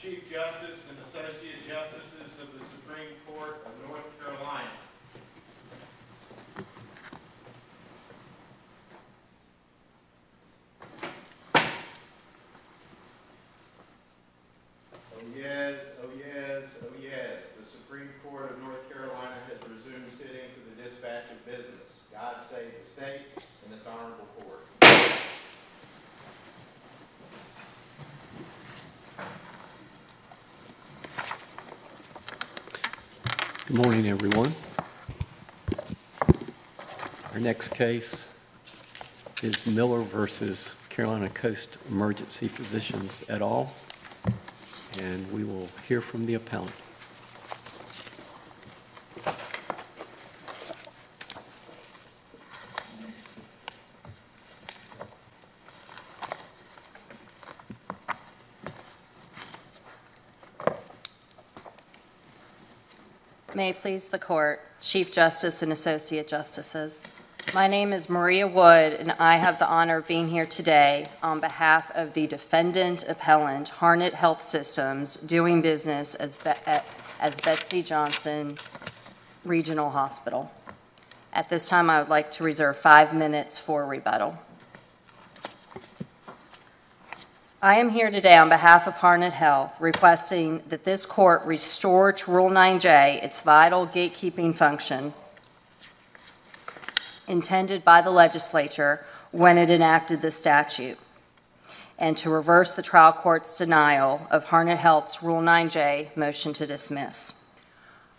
[0.00, 4.70] Chief Justice and Associate Justices of the Supreme Court of North Carolina.
[15.12, 20.48] Oh yes, oh yes, oh yes, the Supreme Court of North Carolina has resumed sitting
[20.54, 22.00] for the dispatch of business.
[22.10, 24.64] God save the state and this honorable court.
[33.69, 34.52] Good morning, everyone.
[37.32, 38.26] Our next case
[39.42, 43.72] is Miller versus Carolina Coast Emergency Physicians et al.,
[45.00, 46.74] and we will hear from the appellant.
[63.80, 67.08] Please the Court, Chief Justice and Associate Justices.
[67.54, 71.40] My name is Maria Wood, and I have the honor of being here today on
[71.40, 76.50] behalf of the defendant appellant, Harnett Health Systems, doing business as Be-
[77.20, 78.58] as Betsy Johnson
[79.46, 80.52] Regional Hospital.
[81.32, 84.36] At this time, I would like to reserve five minutes for rebuttal.
[87.62, 92.30] I am here today on behalf of Harnett Health requesting that this court restore to
[92.30, 95.12] Rule 9J its vital gatekeeping function
[97.28, 100.98] intended by the legislature when it enacted the statute,
[101.98, 107.44] and to reverse the trial court's denial of Harnett Health's Rule 9J motion to dismiss.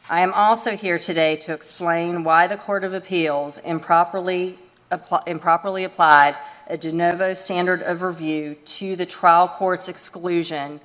[0.07, 4.59] I am also here today to explain why the Court of Appeals improperly,
[5.27, 6.35] improperly applied
[6.67, 10.79] a de novo standard of review to the trial court's exclusion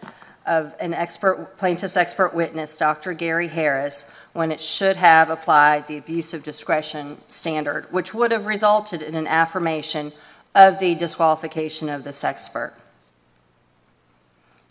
[0.46, 3.12] of an expert, plaintiff's expert witness, Dr.
[3.12, 8.46] Gary Harris, when it should have applied the abuse of discretion standard, which would have
[8.46, 10.12] resulted in an affirmation
[10.54, 12.74] of the disqualification of this expert.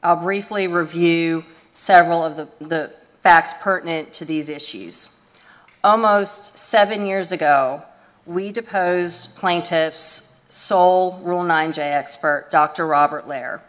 [0.02, 5.10] I'll briefly review several of the, the facts pertinent to these issues.
[5.84, 7.84] Almost seven years ago,
[8.26, 12.88] we deposed plaintiff's sole Rule 9J expert, Dr.
[12.88, 13.62] Robert Lair.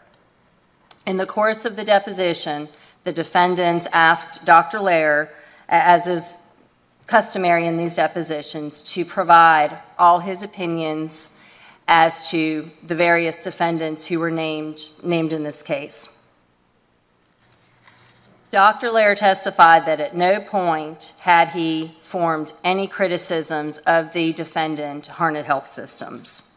[1.05, 2.67] In the course of the deposition,
[3.03, 4.79] the defendants asked Dr.
[4.79, 5.31] Lair,
[5.69, 6.41] as is
[7.05, 11.41] customary in these depositions, to provide all his opinions
[11.87, 16.16] as to the various defendants who were named, named in this case.
[18.49, 18.91] Dr.
[18.91, 25.45] Lair testified that at no point had he formed any criticisms of the defendant, Harnett
[25.45, 26.53] Health Systems.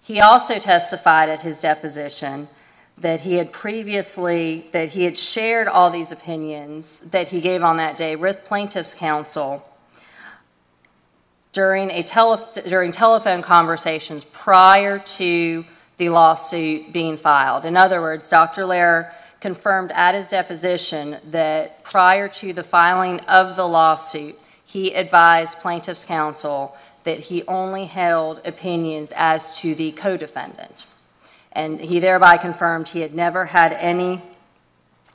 [0.00, 2.48] He also testified at his deposition
[2.96, 7.76] that he had previously, that he had shared all these opinions that he gave on
[7.76, 9.66] that day with plaintiff's counsel
[11.52, 15.64] during a tele, during telephone conversations prior to
[15.98, 17.66] the lawsuit being filed.
[17.66, 18.64] In other words, Dr.
[18.64, 25.58] Lair confirmed at his deposition that prior to the filing of the lawsuit, he advised
[25.60, 30.86] plaintiff's counsel that he only held opinions as to the co-defendant.
[31.52, 34.22] And he thereby confirmed he had never had any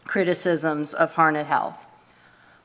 [0.05, 1.87] criticisms of Harnett Health.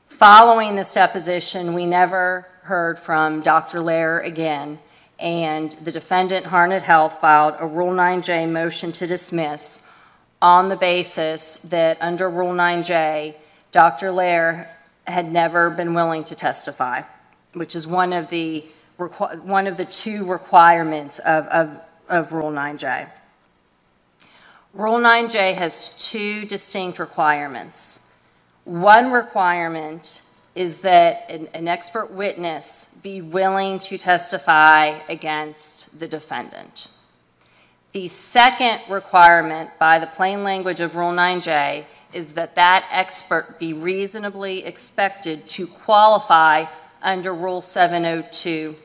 [0.07, 3.79] Following this deposition, we never heard from Dr.
[3.79, 4.79] Lair again,
[5.19, 9.90] and the defendant, Harnett Health, filed a Rule 9J motion to dismiss
[10.41, 13.35] on the basis that under Rule 9J,
[13.71, 14.11] Dr.
[14.11, 14.75] Lair
[15.05, 17.01] had never been willing to testify,
[17.53, 18.65] which is one of the,
[18.97, 23.09] one of the two requirements of, of, of Rule 9J.
[24.73, 27.99] Rule 9J has two distinct requirements.
[28.63, 30.21] One requirement
[30.55, 36.89] is that an, an expert witness be willing to testify against the defendant.
[37.93, 43.73] The second requirement by the plain language of Rule 9J is that that expert be
[43.73, 46.65] reasonably expected to qualify
[47.01, 48.75] under Rule 702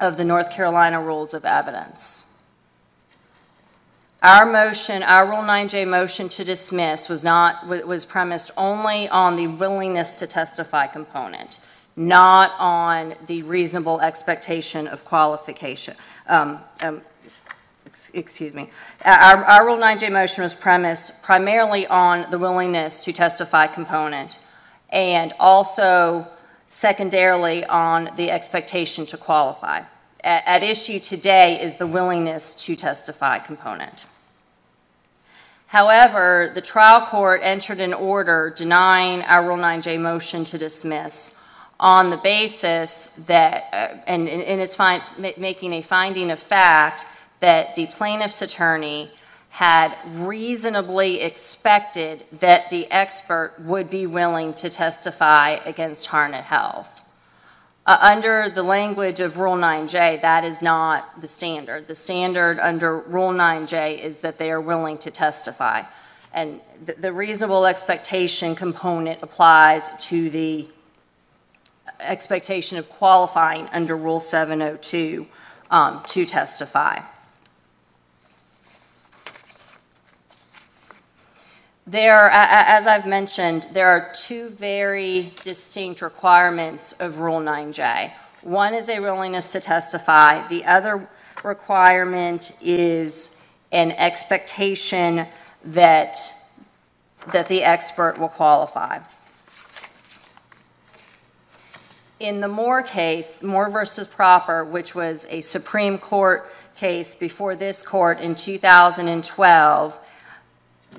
[0.00, 2.32] of the North Carolina Rules of Evidence.
[4.24, 9.46] Our motion, our Rule 9J motion to dismiss was not, was premised only on the
[9.46, 11.60] willingness to testify component,
[11.94, 15.94] not on the reasonable expectation of qualification.
[16.26, 17.02] Um, um,
[18.14, 18.70] excuse me.
[19.04, 24.38] Our, our Rule 9J motion was premised primarily on the willingness to testify component
[24.90, 26.26] and also
[26.68, 29.82] secondarily on the expectation to qualify.
[30.22, 34.06] At, at issue today is the willingness to testify component.
[35.68, 41.38] However, the trial court entered an order denying our Rule 9J motion to dismiss
[41.78, 44.78] on the basis that, uh, and, and it's
[45.18, 47.04] making a finding of fact
[47.40, 49.10] that the plaintiff's attorney
[49.50, 57.02] had reasonably expected that the expert would be willing to testify against Harnett Health.
[57.86, 61.86] Uh, Under the language of Rule 9J, that is not the standard.
[61.86, 65.84] The standard under Rule 9J is that they are willing to testify.
[66.34, 70.68] And the- the reasonable expectation component applies to the
[72.00, 75.26] expectation of qualifying under Rule 702
[75.70, 76.98] um, to testify.
[81.88, 88.12] There, as I've mentioned, there are two very distinct requirements of Rule 9J.
[88.42, 90.48] One is a willingness to testify.
[90.48, 91.08] The other
[91.44, 93.36] requirement is
[93.70, 95.26] an expectation
[95.64, 96.18] that,
[97.30, 98.98] that the expert will qualify.
[102.18, 107.80] In the Moore case, Moore versus Proper, which was a Supreme Court case before this
[107.80, 110.00] court in 2012,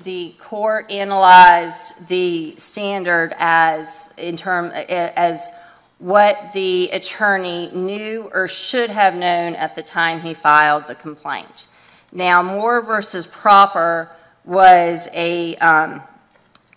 [0.04, 5.50] the court analyzed the standard as, in term, as
[5.98, 11.66] what the attorney knew or should have known at the time he filed the complaint.
[12.12, 14.10] Now, Moore versus Proper
[14.44, 16.02] was a um,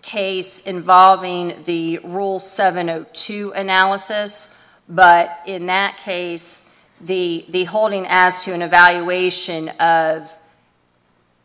[0.01, 4.55] case involving the Rule 702 analysis,
[4.89, 6.69] but in that case,
[6.99, 10.37] the, the holding as to an evaluation of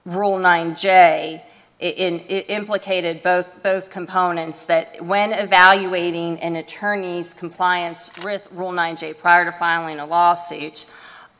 [0.05, 1.43] Rule 9J
[1.79, 9.45] it implicated both, both components, that when evaluating an attorney's compliance with Rule 9J prior
[9.45, 10.91] to filing a lawsuit,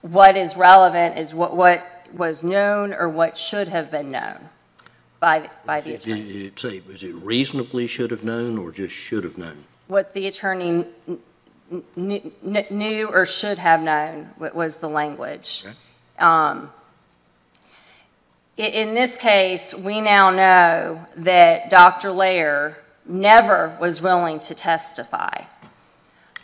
[0.03, 4.37] what is relevant is what, what was known or what should have been known
[5.21, 6.25] by, by the attorney.
[6.25, 9.65] did it say, was it reasonably should have known or just should have known?
[9.89, 11.19] What the attorney kn-
[11.95, 15.65] kn- kn- knew or should have known wa- was the language.
[15.65, 15.75] Okay.
[16.19, 16.71] Um,
[18.57, 22.11] In this case, we now know that Dr.
[22.11, 25.45] Lair never was willing to testify.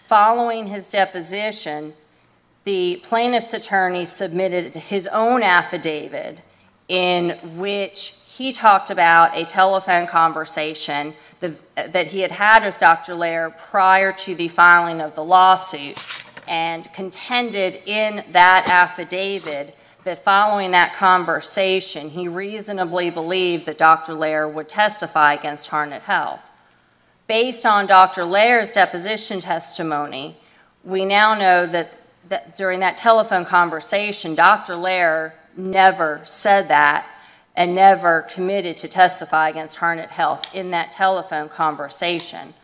[0.02, 1.94] Following his deposition,
[2.64, 6.42] the plaintiff's attorney submitted his own affidavit
[6.86, 13.14] in which he talked about a telephone conversation that he had had with Dr.
[13.14, 15.96] Lair prior to the filing of the lawsuit,
[16.46, 19.74] and contended in that affidavit
[20.04, 24.14] that following that conversation, he reasonably believed that Dr.
[24.14, 26.50] Lair would testify against Harnett Health.
[27.28, 28.24] Based on Dr.
[28.24, 30.36] Lair's deposition testimony,
[30.84, 31.94] we now know that,
[32.28, 34.74] that during that telephone conversation, Dr.
[34.74, 37.06] Lair never said that
[37.54, 42.54] and never committed to testify against Harnett Health in that telephone conversation.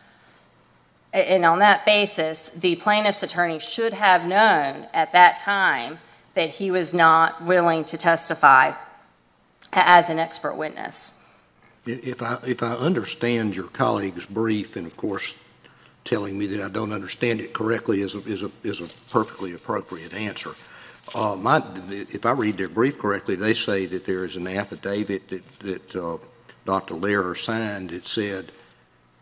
[1.13, 5.99] And on that basis, the plaintiff's attorney should have known at that time
[6.33, 8.73] that he was not willing to testify
[9.73, 11.23] as an expert witness.
[11.85, 15.35] If I, if I understand your colleague's brief, and of course,
[16.03, 19.53] telling me that I don't understand it correctly is a, is a, is a perfectly
[19.53, 20.51] appropriate answer.
[21.15, 25.27] Uh, my, if I read their brief correctly, they say that there is an affidavit
[25.29, 26.17] that, that, uh,
[26.65, 26.95] Dr.
[26.95, 28.51] Lehrer signed that said,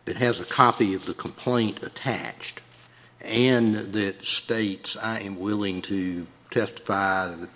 [0.04, 2.62] that has a copy of the complaint attached,
[3.20, 7.48] and that states, I am willing to testify that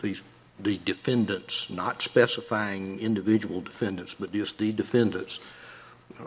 [0.00, 0.22] these
[0.60, 5.38] the defendants, not specifying individual defendants, but just the defendants,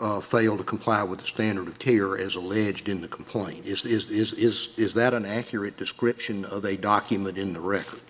[0.00, 3.66] uh, failed to comply with the standard of care as alleged in the complaint.
[3.66, 8.00] Is, is, is, is, is that an accurate description of a document in the record?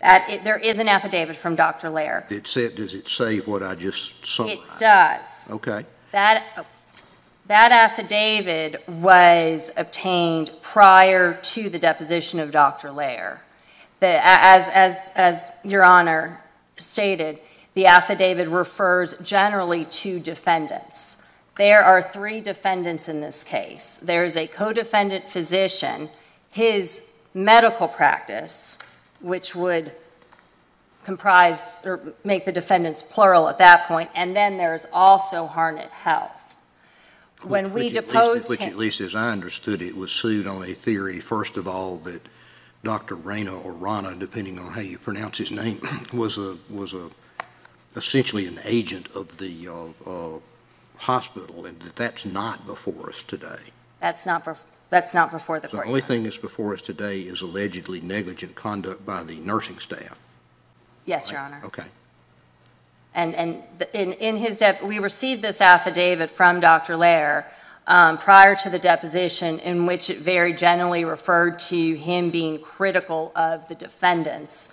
[0.00, 1.90] That, it- there is an affidavit from Dr.
[1.90, 2.26] Lair.
[2.30, 5.50] It said, does it say what I just It does.
[5.50, 6.66] Okay, That,
[7.52, 12.90] that affidavit was obtained prior to the deposition of Dr.
[12.90, 13.42] Lair.
[14.00, 16.40] The, as, as, as Your Honor
[16.78, 17.38] stated,
[17.74, 21.22] the affidavit refers generally to defendants.
[21.58, 23.98] There are three defendants in this case.
[23.98, 26.08] There's a co-defendant physician,
[26.48, 28.78] his medical practice,
[29.20, 29.92] which would
[31.04, 36.41] comprise or make the defendants plural at that point, and then there's also Harnett Health.
[37.44, 40.10] When we Which at least- deposed Which him, at least as I understood it, was
[40.12, 42.28] sued on a theory, first of all, that
[42.84, 43.14] Dr.
[43.14, 45.80] Rana or Rana, depending on how you pronounce his name,
[46.12, 47.10] was a, was a,
[47.96, 50.38] essentially an agent of the uh, uh,
[50.96, 53.58] hospital, and that that's not before us today.
[54.00, 54.58] that's not, bef-
[54.90, 55.70] that's not before the court.
[55.70, 55.86] The court.
[55.88, 60.18] only thing that's before us today is allegedly negligent conduct by the nursing staff.
[61.06, 61.60] Yes, Your Honor.
[61.64, 61.84] Okay.
[63.14, 66.96] And, and in, in his, we received this affidavit from Dr.
[66.96, 67.46] Lair
[67.86, 73.32] um, prior to the deposition in which it very generally referred to him being critical
[73.34, 74.68] of the defendants.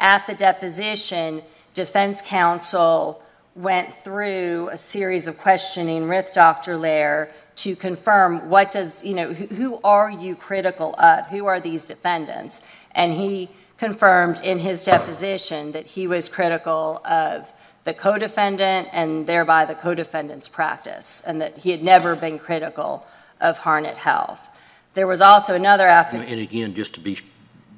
[0.00, 1.42] At the deposition,
[1.74, 3.22] defense counsel
[3.54, 6.76] went through a series of questioning with Dr.
[6.76, 11.26] Lair to confirm what does, you know, who, who are you critical of?
[11.28, 12.62] Who are these defendants?
[12.92, 17.52] And he confirmed in his deposition that he was critical of
[17.84, 23.06] the co-defendant and thereby the co-defendant's practice, and that he had never been critical
[23.40, 24.48] of Harnett Health.
[24.94, 26.30] There was also another affidavit.
[26.30, 27.18] And again, just to be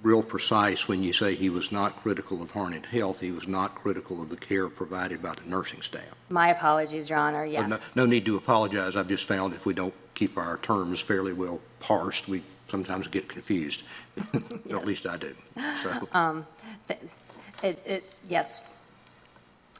[0.02, 3.74] real precise, when you say he was not critical of Harnett Health, he was not
[3.74, 6.04] critical of the care provided by the nursing staff.
[6.28, 7.96] My apologies, Your Honor, But no- yes.
[7.96, 11.60] No need to apologize, I've just found if we don't keep our terms fairly well
[11.80, 13.82] parsed, we sometimes get confused.
[14.70, 15.34] At least I do.
[15.82, 16.46] So, um,
[17.62, 18.60] It, it, yes.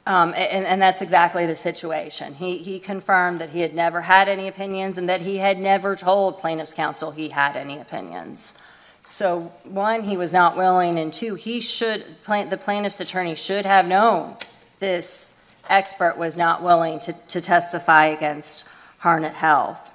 [0.07, 2.35] Um, and, and that's exactly the situation.
[2.35, 5.95] He, he confirmed that he had never had any opinions and that he had never
[5.95, 8.57] told plaintiff's counsel he had any opinions.
[9.03, 13.65] So, one, he was not willing, and two, he should, plain- the plaintiff's attorney should
[13.65, 14.35] have known
[14.79, 18.67] this expert was not willing to, to testify against
[19.01, 19.91] Harnett Health.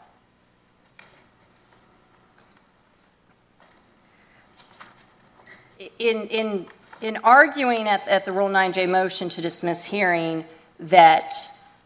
[5.99, 6.67] in, in,
[7.01, 10.45] in arguing at, at the Rule 9J motion to dismiss hearing
[10.79, 11.35] that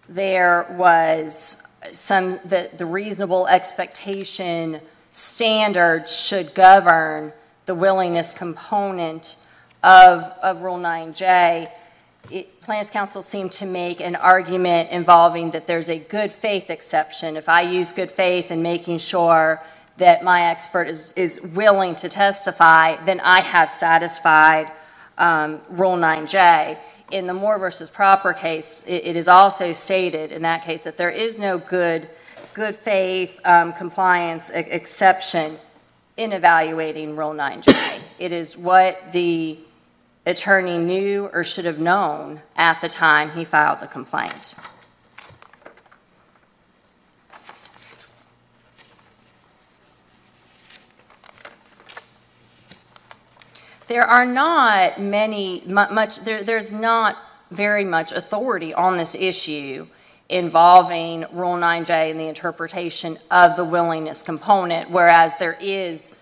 [0.09, 4.81] there was some, that the reasonable expectation
[5.13, 7.33] standard should govern
[7.67, 9.37] the willingness component
[9.83, 11.71] of, of Rule 9J,
[12.31, 17.37] it, plaintiff's counsel seemed to make an argument involving that there's a good faith exception.
[17.37, 19.63] If I use good faith in making sure
[19.99, 24.73] that my expert is, is willing to testify, then I have satisfied
[25.19, 26.79] um, Rule 9J.
[27.11, 30.97] In the Moore versus Proper case, it, it is also stated in that case that
[30.97, 32.09] there is no good,
[32.55, 35.59] good faith um, compliance exception
[36.17, 38.01] in evaluating Rule 9J.
[38.19, 39.59] It is what the
[40.27, 44.55] attorney knew or should have known at the time he filed the complaint.
[53.87, 57.19] There are not many, much, there, there's not
[57.51, 59.87] very much authority on this issue
[60.29, 66.17] involving Rule 9J and the interpretation of the willingness component, whereas there is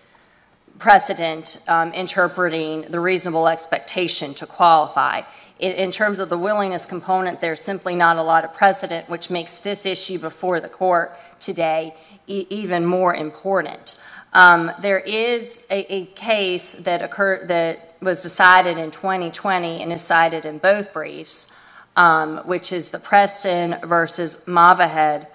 [0.77, 5.21] precedent um, interpreting the reasonable expectation to qualify.
[5.59, 9.29] In, in terms of the willingness component, there's simply not a lot of precedent, which
[9.29, 11.95] makes this issue before the court today
[12.27, 14.01] e- even more important.
[14.33, 20.01] Um, there is a, a case that occurred that was decided in 2020 and is
[20.01, 21.51] cited in both briefs,
[21.95, 25.27] um, which is the Preston versus Movahed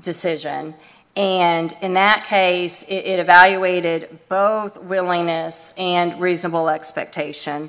[0.00, 0.74] decision.
[1.14, 7.68] And in that case, it, it evaluated both willingness and reasonable expectation.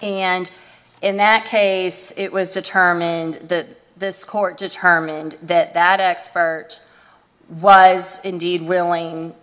[0.00, 0.48] And
[1.02, 3.68] in that case, it was determined that
[3.98, 6.80] this court determined that that expert
[7.48, 9.34] was indeed willing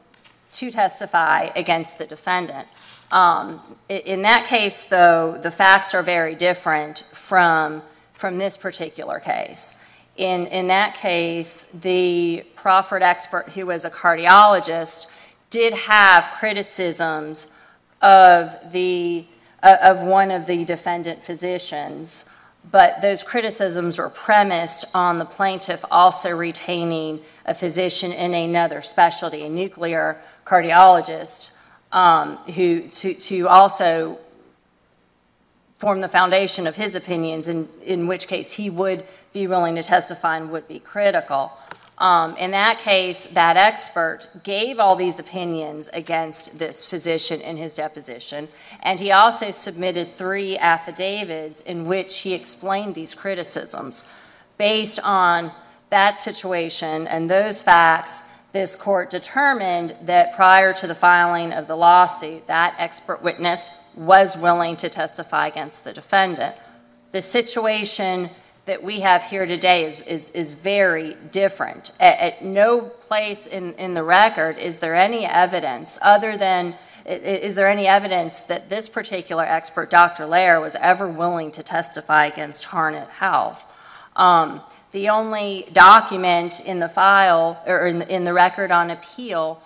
[0.53, 2.67] to testify against the defendant.
[3.11, 7.83] Um, In that case, though, the facts are very different from,
[8.13, 9.77] from this particular case.
[10.15, 15.11] In, in that case, the proffered expert, who was a cardiologist,
[15.49, 17.51] did have criticisms
[18.01, 19.25] of the,
[19.61, 22.25] uh, of one of the defendant physicians,
[22.71, 29.47] but those criticisms were premised on the plaintiff also retaining a physician in another specialty,
[29.49, 31.51] nuclear cardiologist,
[31.91, 34.17] um, who, to, to also
[35.77, 39.83] form the foundation of his opinions, in, in which case he would be willing to
[39.83, 41.51] testify and would be critical.
[41.97, 47.75] Um, in that case, that expert gave all these opinions against this physician in his
[47.75, 48.47] deposition,
[48.81, 54.05] and he also submitted three affidavits in which he explained these criticisms.
[54.57, 55.51] Based on
[55.91, 58.23] that situation and those facts,
[58.53, 64.37] this court determined that prior to the filing of the lawsuit, that expert witness was
[64.37, 66.55] willing to testify against the defendant.
[67.11, 68.29] The situation
[68.65, 71.91] that we have here today is, is, is very different.
[71.99, 77.55] At, at no place in, in the record is there any evidence other than, is
[77.55, 80.25] there any evidence that this particular expert, Dr.
[80.25, 83.65] Lair, was ever willing to testify against Harnett Health?
[84.15, 84.61] Um,
[84.93, 89.61] the only document in the file, or in, the- in the record on appeal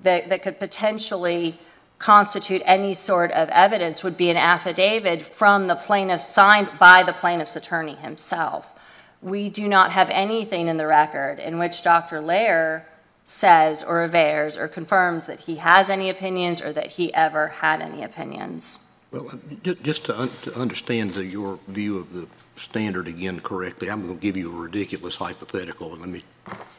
[0.00, 1.58] that, that could potentially
[1.98, 7.12] constitute any sort of evidence would be an affidavit from the plaintiff, signed by the
[7.12, 8.72] plaintiff's attorney himself.
[9.20, 12.20] We do not have anything in the record in which Dr.
[12.20, 12.86] Lair
[13.26, 17.82] says or avers or confirms that he has any opinions or that he ever had
[17.82, 18.78] any opinions.
[19.10, 23.90] Well, uh, just to un- to understand the- your view of the standard again correctly,
[23.90, 26.24] I'm going to give you a ridiculous hypothetical, and let me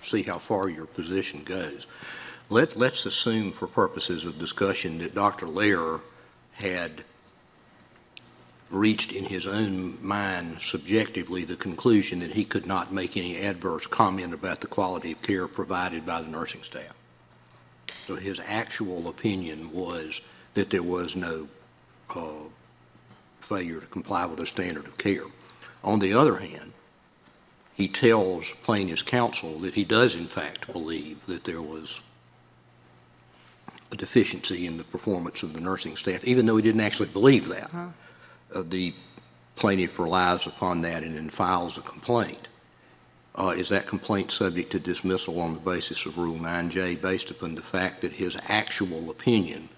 [0.04, 1.88] see how far your position goes.
[2.50, 5.48] Let, let's assume for purposes of discussion that Dr.
[5.48, 6.00] Lair
[6.54, 7.04] had
[8.70, 13.88] reached in his own mind subjectively the conclusion that he could not make any adverse
[13.88, 16.94] comment about the quality of care provided by the nursing staff.
[18.06, 20.22] So his actual opinion was
[20.54, 21.48] that there was no
[22.16, 22.32] uh,
[23.42, 25.24] failure to comply with the standard of care.
[25.84, 26.74] On the other hand,
[27.74, 32.02] he tells plaintiff's counsel that he does in fact believe that there was
[33.92, 37.48] a deficiency in the performance of the nursing staff, even though he didn't actually believe
[37.48, 37.72] that.
[38.54, 38.94] Uh, The
[39.56, 42.48] plaintiff relies upon that and then files a complaint.
[43.36, 47.56] Uh, Is that complaint subject to dismissal on the basis of Rule 9J based upon
[47.56, 49.70] the fact that his actual opinion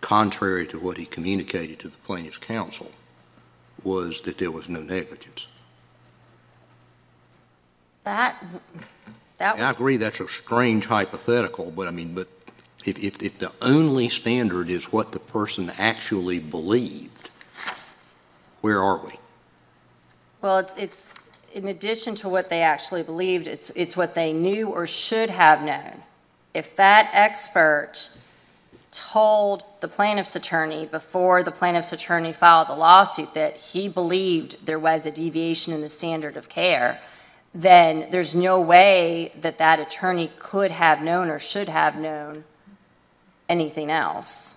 [0.00, 2.90] contrary to what he communicated to the plaintiff's counsel,
[3.84, 5.46] was that there was no negligence.
[8.04, 8.44] That,
[9.38, 9.56] that.
[9.56, 12.28] And I agree that's a strange hypothetical, but I mean, but
[12.84, 17.30] if, if, if the only standard is what the person actually believed,
[18.60, 19.12] where are we?
[20.40, 21.14] Well, it's, it's,
[21.52, 25.62] in addition to what they actually believed, it's, it's what they knew or should have
[25.62, 26.02] known.
[26.54, 28.16] If that expert
[28.92, 34.78] told the plaintiff's attorney before the plaintiff's attorney filed the lawsuit that he believed there
[34.78, 37.00] was a deviation in the standard of care,
[37.54, 42.44] then there's no way that that attorney could have known or should have known
[43.48, 44.56] anything else.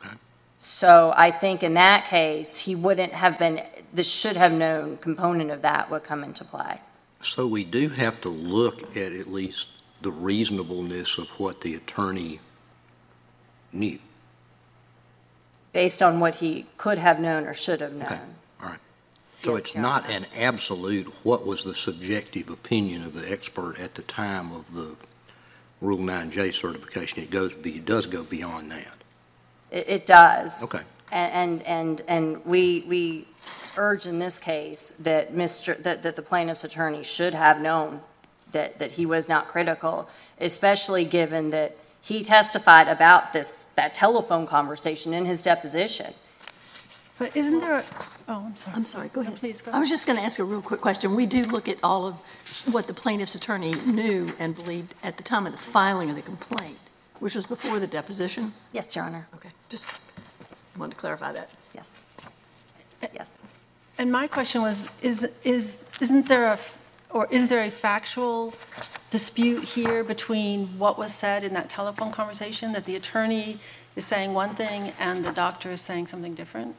[0.60, 3.62] So I think in that case, he wouldn't have been,
[3.94, 6.80] the should have known component of that would come into play.
[7.22, 9.69] So we do have to look at at least
[10.02, 12.39] the reasonableness of what the attorney
[13.71, 14.00] knew.
[15.76, 18.06] Based on what he could have known or should have known.
[18.06, 18.20] Okay.
[18.64, 18.80] All right.
[19.44, 23.94] So Yes, it's not an absolute, what was the subjective opinion of the expert at
[23.94, 24.96] the time of the
[25.82, 27.22] Rule 9J certification?
[27.22, 28.94] It goes, be- it does go beyond that.
[29.70, 30.64] It, it does.
[30.64, 30.82] Okay.
[31.12, 33.28] And, and, and, and we, we
[33.76, 38.00] urge in this case that Mr., that, that the plaintiff's attorney should have known
[38.54, 40.10] that, that he was not critical,
[40.40, 46.13] especially given that he testified about this, that telephone conversation in his deposition.
[47.18, 47.84] But isn't there, a
[48.28, 48.76] oh, I'm sorry.
[48.76, 49.39] I'm sorry, go No, ahead.
[49.39, 51.15] Please, go I was just going to ask a real quick question.
[51.15, 52.15] We do look at all of
[52.72, 56.22] what the plaintiff's attorney knew and believed at the time of the filing of the
[56.22, 56.78] complaint,
[57.20, 58.54] which was before the deposition?
[58.72, 59.28] Yes, Your Honor.
[59.34, 60.00] Okay, just
[60.78, 61.50] wanted to clarify that.
[61.74, 62.06] Yes.
[63.15, 63.41] Yes.
[63.98, 66.60] And my question was, is, is, isn't there a,
[67.10, 68.54] or is there a factual
[69.19, 73.58] dispute here between what was said in that telephone conversation, that the attorney
[73.95, 76.75] is saying one thing and the doctor is saying something different?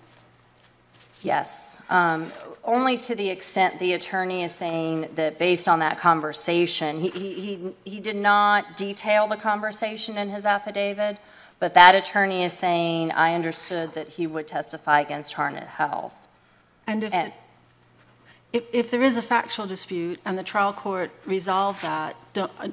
[1.22, 2.31] Yes, um,
[2.62, 7.33] only to the extent the attorney is saying that based on that conversation, he, he,
[7.33, 11.16] he- he did not detail the conversation in his affidavit,
[11.59, 16.29] but that attorney is saying, I understood that he would testify against Harnett Health.
[16.87, 17.37] And if, And- the-
[18.53, 22.17] if, there is a factual dispute and the trial court resolved that,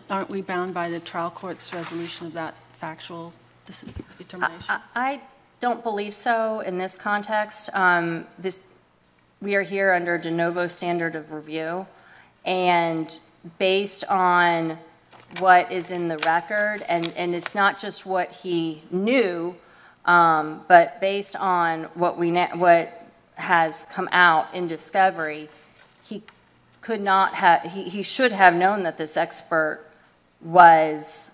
[0.10, 3.34] aren't we bound by the trial court's resolution of that factual
[4.18, 4.82] determination?
[4.96, 5.22] I,
[5.60, 7.70] don't believe so in this context.
[7.74, 8.28] Um,
[9.40, 11.88] we are here under de novo standard of review,
[12.44, 13.18] and
[13.60, 14.78] based on
[15.40, 19.56] what is in the record, and, it's not just what he knew,
[20.04, 25.48] um, but based on what we, what has come out in discovery,
[26.84, 29.80] could not have, he, he should have known that this expert
[30.42, 31.32] was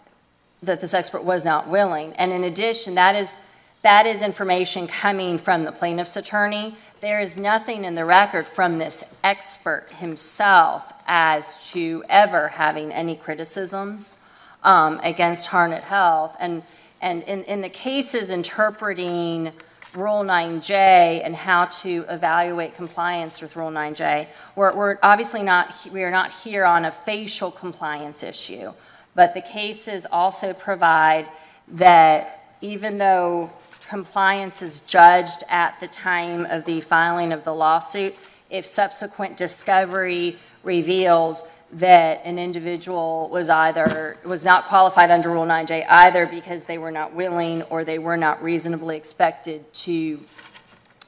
[0.62, 2.14] that this expert was not willing.
[2.14, 3.38] And in addition, that is,
[3.82, 6.76] that is information coming from the plaintiff's attorney.
[7.02, 13.16] There is nothing in the record from this expert himself as to ever having any
[13.16, 14.20] criticisms
[14.64, 16.36] um, against Harnett Health.
[16.42, 16.64] And,
[17.02, 19.54] and in, in the cases interpreting
[19.96, 26.04] Rule 9J and how to evaluate compliance with Rule 9J, we're, we're obviously not, we
[26.04, 28.72] are not here on a facial compliance issue.
[29.16, 31.28] But the cases also provide
[31.70, 33.52] that even though
[33.88, 38.16] compliance is judged at the time of the filing of the lawsuit,
[38.50, 45.86] if subsequent discovery reveals that an individual was either, was not qualified under Rule 9J
[45.88, 50.20] either because they were not willing or they were not reasonably expected to,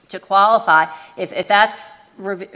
[0.08, 0.86] to qualify.
[1.18, 1.94] If, if that's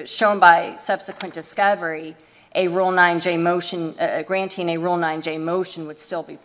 [0.06, 2.16] shown by subsequent discovery,
[2.54, 6.38] a Rule 9J motion, uh, uh, granting a Rule 9J motion would still be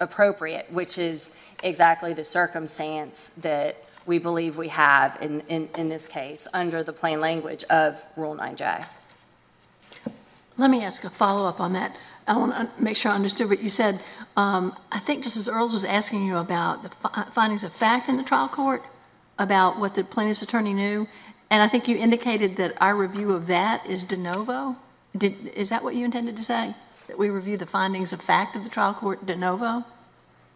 [0.00, 3.76] appropriate, which is exactly the circumstance that
[4.06, 8.34] we believe we have in, in, in this case, under the plain language of Rule
[8.34, 8.86] 9J.
[10.58, 11.96] Let me ask a follow-up on that.
[12.26, 14.00] I want to make sure I understood what you said.
[14.36, 18.16] Um, I think Justice Earls was asking you about the fi- findings of fact in
[18.16, 18.82] the trial court,
[19.38, 21.06] about what the plaintiff's attorney knew,
[21.50, 24.76] and I think you indicated that our review of that is de novo?
[25.16, 26.74] Did, is that what you intended to say?
[27.06, 29.84] That we review the findings of fact of the trial court de novo?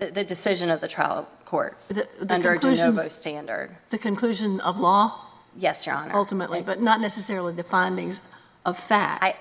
[0.01, 3.71] The, the decision of the trial court, The the under a de novo standard.
[3.91, 6.13] the conclusion of law Yes, Your Honor.
[6.15, 8.21] ultimately, And but not necessarily the findings
[8.67, 9.23] of fact?
[9.23, 9.35] I,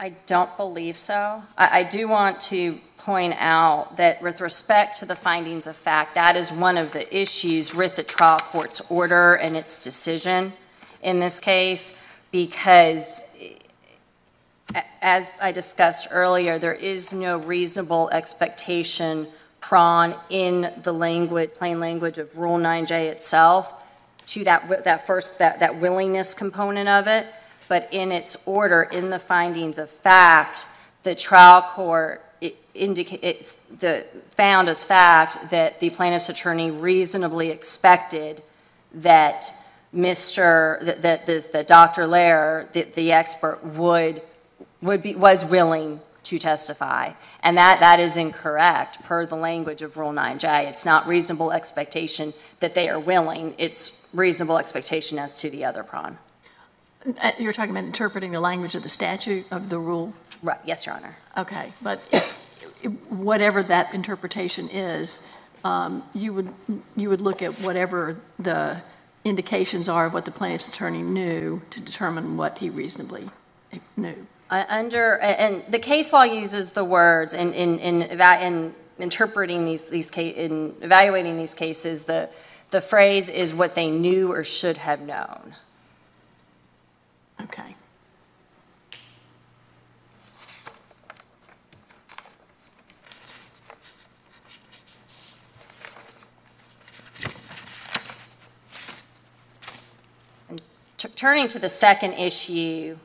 [0.00, 1.42] I don't believe so.
[1.56, 6.14] I, I do want to point out that with respect to the findings of fact,
[6.14, 10.52] that is one of the issues with the trial court's order and its decision
[11.02, 11.96] in this case,
[12.32, 13.22] because
[15.00, 19.28] as I discussed earlier, there is no reasonable expectation
[19.60, 23.84] prong in the language, plain language of Rule 9J itself
[24.26, 27.26] to that, that first, that, that willingness component of it,
[27.68, 30.66] but in its order, in the findings of fact,
[31.02, 32.24] the trial court
[32.74, 38.42] indicates, the, found as fact that the plaintiff's attorney reasonably expected
[38.94, 39.52] that
[39.94, 42.06] Mr., that, that this, that Dr.
[42.06, 44.22] Lair, the, the expert, would,
[44.82, 47.12] would be, was willing to testify.
[47.42, 50.66] And that, that is incorrect per the language of Rule 9J.
[50.66, 55.82] It's not reasonable expectation that they are willing, it's reasonable expectation as to the other
[55.82, 56.18] prong.
[57.06, 60.12] Uh, You're talking about interpreting the language of the statute, of the rule?
[60.42, 61.16] Right, yes, Your Honor.
[61.36, 62.00] Okay, but
[63.08, 65.26] whatever that interpretation is,
[65.64, 66.52] um, you would,
[66.96, 68.80] you would look at whatever the
[69.24, 73.28] indications are of what the plaintiff's attorney knew to determine what he reasonably
[73.96, 74.26] knew.
[74.50, 79.64] Uh, Under, and the case law uses the words in, in, in eva- in interpreting
[79.64, 82.28] these, these, ca- in evaluating these cases, the,
[82.70, 85.54] the phrase is what they knew or should have known.
[87.42, 87.74] Okay.
[101.14, 102.96] Turning to the second issue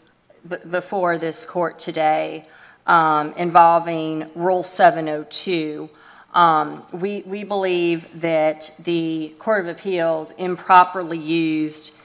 [0.70, 2.44] before this court today
[2.86, 5.90] um, involving Rule 702,
[6.34, 11.98] um, we, we believe that the Court of Appeals improperly used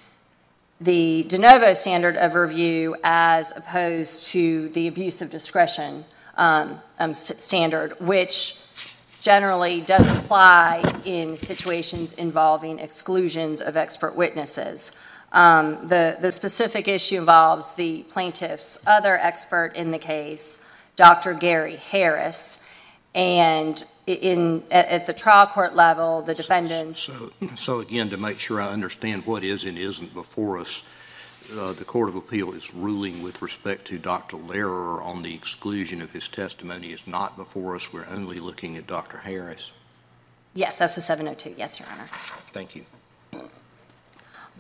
[0.81, 6.05] the de novo standard of review as opposed to the abuse of discretion
[6.37, 8.61] um, um, standard, which
[9.21, 14.93] generally does apply in situations involving exclusions of expert witnesses.
[15.33, 20.65] Um, The, the specific issue involves the plaintiff's other expert in the case,
[20.95, 21.35] Dr.
[21.35, 22.67] Gary Harris,
[23.15, 28.39] and in, at, at the trial court level, the defendants So, so again, to make
[28.39, 30.83] sure I understand what is and isn't before us,
[31.59, 34.37] uh, the Court of Appeal is ruling with respect to Dr.
[34.37, 37.93] Lehrer on the exclusion of his testimony is not before us.
[37.93, 39.19] We're only looking at Dr.
[39.19, 39.73] Harris.
[40.55, 42.07] Yes, that's a 702, yes, Your Honor.
[42.53, 42.85] Thank you.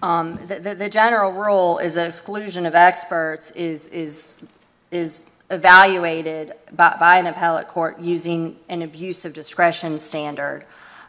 [0.02, 4.46] Um, The, the- the general rule is exclusion of experts is, is,
[4.90, 10.64] is evaluated by, by an appellate court using an abuse of discretion standard.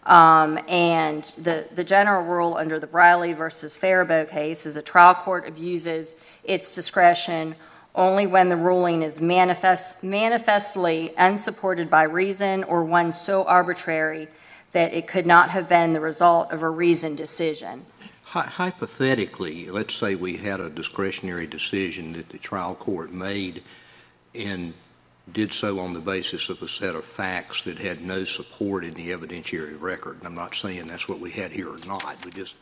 [0.06, 5.14] Um, And the, the general rule under the Briley versus Farabow case is a trial
[5.14, 7.56] court abuses its discretion
[7.96, 14.28] only when the ruling is manifest, manifestly unsupported by reason or one so arbitrary
[14.72, 17.86] that it could not have been the result of a reasoned decision.
[18.24, 23.64] Hy- Hypothetically, let's say we had a discretionary decision that the trial court made
[24.36, 24.74] and
[25.34, 28.94] did so on the basis of a set of facts that had no support in
[28.96, 30.18] the evidentiary record.
[30.18, 32.56] And I'm not saying that's what we had here or not, but just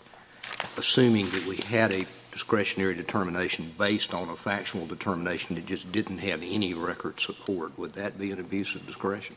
[0.78, 6.20] assuming that we had a discretionary determination based on a factual determination that just didn't
[6.20, 9.36] have any record support, would that be an abuse of discretion?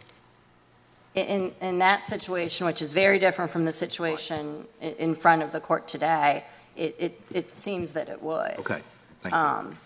[1.14, 5.61] In, in that situation, which is very different from the situation in front of the
[5.61, 6.45] court today,
[6.77, 8.59] it, it, it seems that it would.
[8.59, 8.81] Okay,
[9.21, 9.40] thank you.
[9.40, 9.77] Um,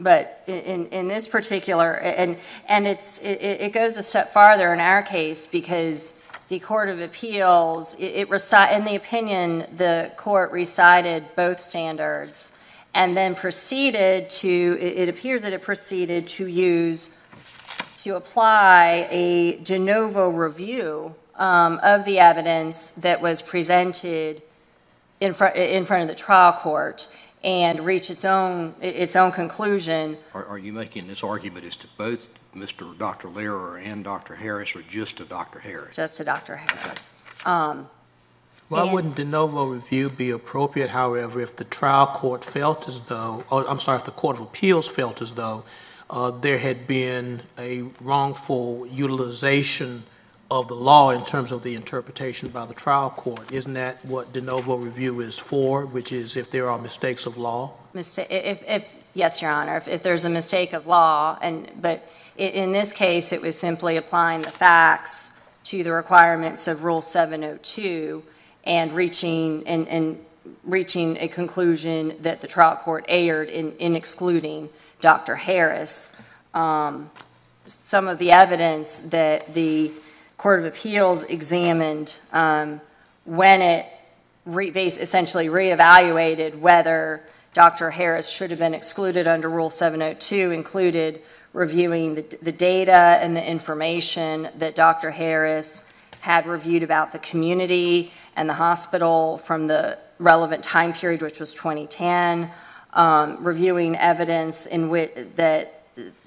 [0.00, 4.80] But in, in this particular, and, and it's, it, it goes a step farther in
[4.80, 10.50] our case because the Court of Appeals, it, it reci, in the opinion, the court
[10.52, 12.52] recited both standards
[12.94, 17.10] and then proceeded to, it it appears that it proceeded to use,
[17.96, 24.42] to apply a de novo review um, of the evidence that was presented
[25.20, 27.06] in front, in front of the trial court
[27.42, 31.86] and reach its own, its own conclusion Are, are you making this argument as to
[31.96, 32.96] both Mr.
[32.98, 33.28] Dr.
[33.28, 34.34] Lehrer and Dr.
[34.34, 35.58] Harris, or just to Dr.
[35.60, 35.96] Harris?
[35.96, 36.56] just to Dr.
[36.56, 37.26] Harris.
[37.46, 37.88] Um,
[38.68, 43.00] Why And- wouldn't de novo review be appropriate, however, if the trial court felt as
[43.02, 45.64] though, or I'm sorry, if the Court of Appeals felt as though
[46.10, 50.02] uh, there had been a wrongful utilization
[50.50, 53.52] of the law in terms of the interpretation by the trial court?
[53.52, 57.36] Isn't that what de novo review is for, which is if there are mistakes of
[57.36, 57.72] law?
[57.94, 62.08] Mista- If, if, yes, Your Honor, if, if there's a mistake of law, and, but
[62.36, 68.22] in this case, it was simply applying the facts to the requirements of Rule 702
[68.64, 70.24] and reaching, and, and
[70.64, 74.68] reaching a conclusion that the trial court erred in, in excluding
[75.00, 75.36] Dr.
[75.36, 76.16] Harris.
[76.54, 77.10] Um,
[77.66, 79.92] Some of the evidence that the
[80.40, 82.80] Court of Appeals examined um,
[83.26, 83.84] when it
[84.46, 87.22] re- essentially reevaluated whether
[87.52, 87.90] Dr.
[87.90, 91.20] Harris should have been excluded under Rule 702 included
[91.52, 95.10] reviewing the, the data and the information that Dr.
[95.10, 101.38] Harris had reviewed about the community and the hospital from the relevant time period, which
[101.38, 102.50] was 2010,
[102.94, 104.88] um, reviewing evidence in
[105.34, 105.82] that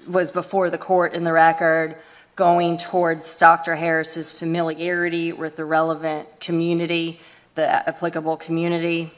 [0.06, 1.96] was before the court in the record,
[2.36, 3.76] going towards Dr.
[3.76, 7.20] Harris's familiarity with the relevant community,
[7.54, 9.12] the applicable community,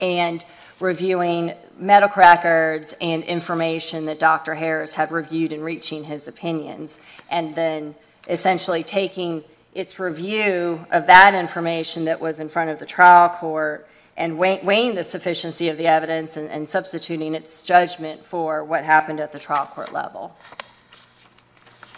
[0.00, 0.44] and
[0.80, 4.54] reviewing medical records and information that Dr.
[4.54, 6.98] Harris had reviewed in reaching his opinions,
[7.30, 7.94] and then
[8.28, 13.86] essentially taking its review of that information that was in front of the trial court
[14.16, 18.84] and weigh- weighing the sufficiency of the evidence and- and substituting its judgment for what
[18.84, 20.36] happened at the trial court level.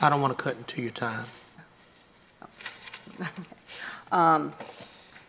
[0.00, 1.24] I don't want to cut into your time.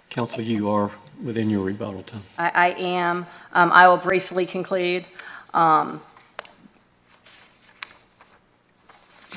[0.10, 0.92] Counsel, you are
[1.24, 2.24] within your rebuttal time.
[2.38, 3.26] I, I am.
[3.54, 5.06] Um, I will briefly conclude.
[5.54, 6.02] Um,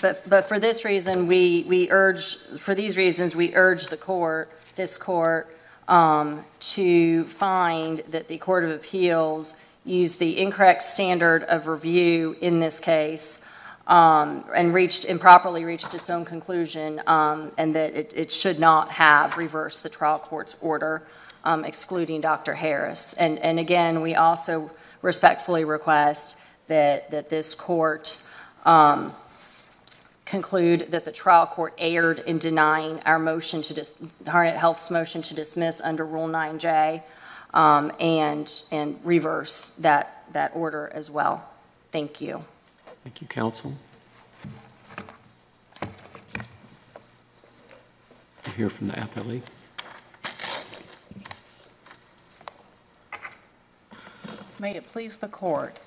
[0.01, 4.51] But, but for this reason, we, we urge, for these reasons, we urge the court,
[4.77, 5.55] this court,
[5.89, 12.61] um, to find that the Court of Appeals used the incorrect standard of review in
[12.61, 13.45] this case,
[13.91, 18.89] um, and reached, improperly reached its own conclusion, um, and that it, it should not
[18.89, 21.03] have reversed the trial court's order
[21.45, 22.55] um, excluding Dr.
[22.55, 23.15] Harris.
[23.15, 24.71] And, and again, we also
[25.03, 26.37] respectfully request
[26.69, 28.23] that, that this court
[28.65, 29.13] um,
[30.25, 35.21] conclude that the trial court erred in denying our motion to, dis- Harnett Health's motion
[35.23, 37.03] to dismiss under Rule 9J,
[37.55, 41.45] um, and, and reverse that, that order as well.
[41.91, 42.45] Thank you.
[43.05, 43.75] Thank you, counsel.
[48.45, 49.43] We'll hear from the appellee.
[54.59, 55.81] May it please the court,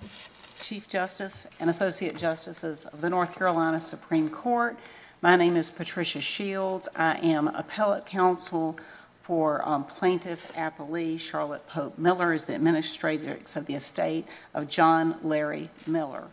[0.60, 4.76] Chief Justice and Associate Justices of the North Carolina Supreme Court,
[5.24, 6.90] my name is Patricia Shields.
[6.98, 8.78] I am appellate counsel
[9.22, 15.18] for um, plaintiff appellee Charlotte Pope Miller is the administratrix of the estate of John
[15.24, 16.26] Larry Miller.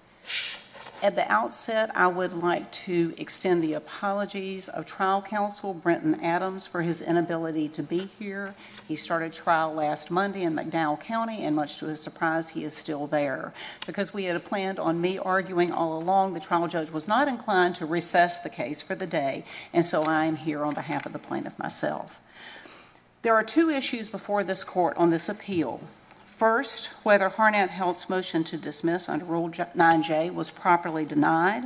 [1.03, 6.67] At the outset, I would like to extend the apologies of trial counsel Brenton Adams
[6.67, 8.55] for his inability to be here.
[8.87, 12.77] He started trial last Monday in McDowell County, and much to his surprise, he is
[12.77, 13.55] still there.
[13.87, 17.77] Because we had planned on me arguing all along, the trial judge was not inclined
[17.77, 21.15] to recess the case for the day, and so I am here on behalf of
[21.15, 22.21] the plaintiff myself.
[23.23, 25.81] There are two issues before this court on this appeal.
[26.41, 31.65] First, whether Harnett Health's motion to dismiss under Rule 9J was properly denied.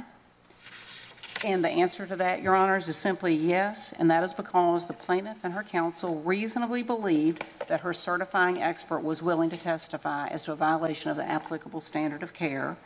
[1.44, 4.92] And the answer to that, Your Honors, is simply yes, and that is because the
[4.92, 10.42] plaintiff and her counsel reasonably believed that her certifying expert was willing to testify as
[10.46, 12.76] to a violation of the applicable standard of care.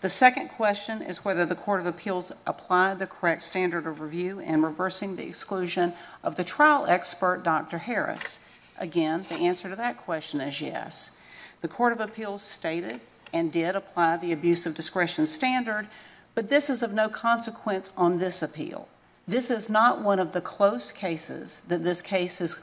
[0.00, 4.38] The second question is whether the Court of Appeals applied the correct standard of review
[4.38, 5.92] in reversing the exclusion
[6.24, 7.76] of the trial expert, Dr.
[7.76, 8.38] Harris.
[8.78, 11.10] Again, the answer to that question is yes.
[11.60, 13.00] The Court of Appeals stated
[13.32, 15.88] and did apply the abuse of discretion standard,
[16.34, 18.88] but this is of no consequence on this appeal.
[19.26, 22.54] This is not one of the close cases that this case has,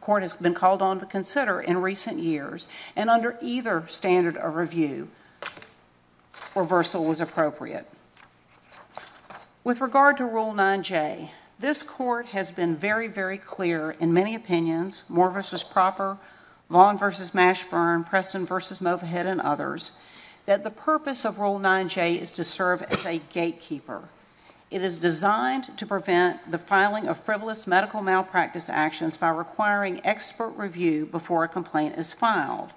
[0.00, 4.54] court has been called on to consider in recent years, and under either standard of
[4.54, 5.08] review,
[6.54, 7.88] reversal was appropriate.
[9.64, 15.04] With regard to Rule 9J, this court has been very, very clear in many opinions,
[15.08, 16.18] Moore versus Proper,
[16.72, 19.92] Vaughan versus Mashburn, Preston versus Movahed, and others,
[20.46, 24.08] that the purpose of Rule 9J is to serve as a gatekeeper.
[24.70, 30.54] It is designed to prevent the filing of frivolous medical malpractice actions by requiring expert
[30.56, 32.72] review before a complaint is filed.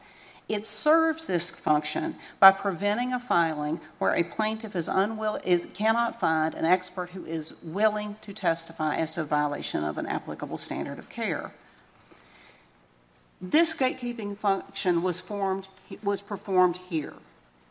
[0.50, 6.20] It serves this function by preventing a filing where a plaintiff is unwill, is, cannot
[6.20, 10.58] find an expert who is willing to testify as to a violation of an applicable
[10.58, 11.54] standard of care.
[13.42, 15.68] This gatekeeping function was formed,
[16.02, 17.14] was performed here.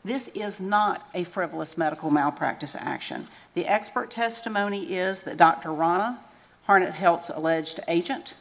[0.04, 3.26] This is not a frivolous medical malpractice action.
[3.54, 5.72] The expert testimony is that Dr.
[5.72, 6.18] Rana,
[6.68, 8.34] Harnett Health's alleged agent,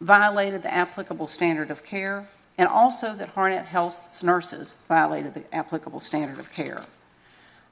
[0.00, 2.26] violated the applicable standard of care,
[2.56, 6.80] and also that Harnett Health's nurses violated the applicable standard of care.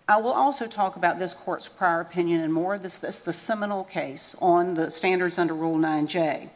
[0.07, 2.79] I will also talk about this court's prior opinion and more.
[2.79, 6.51] This, this is the seminal case on the standards under Rule 9J.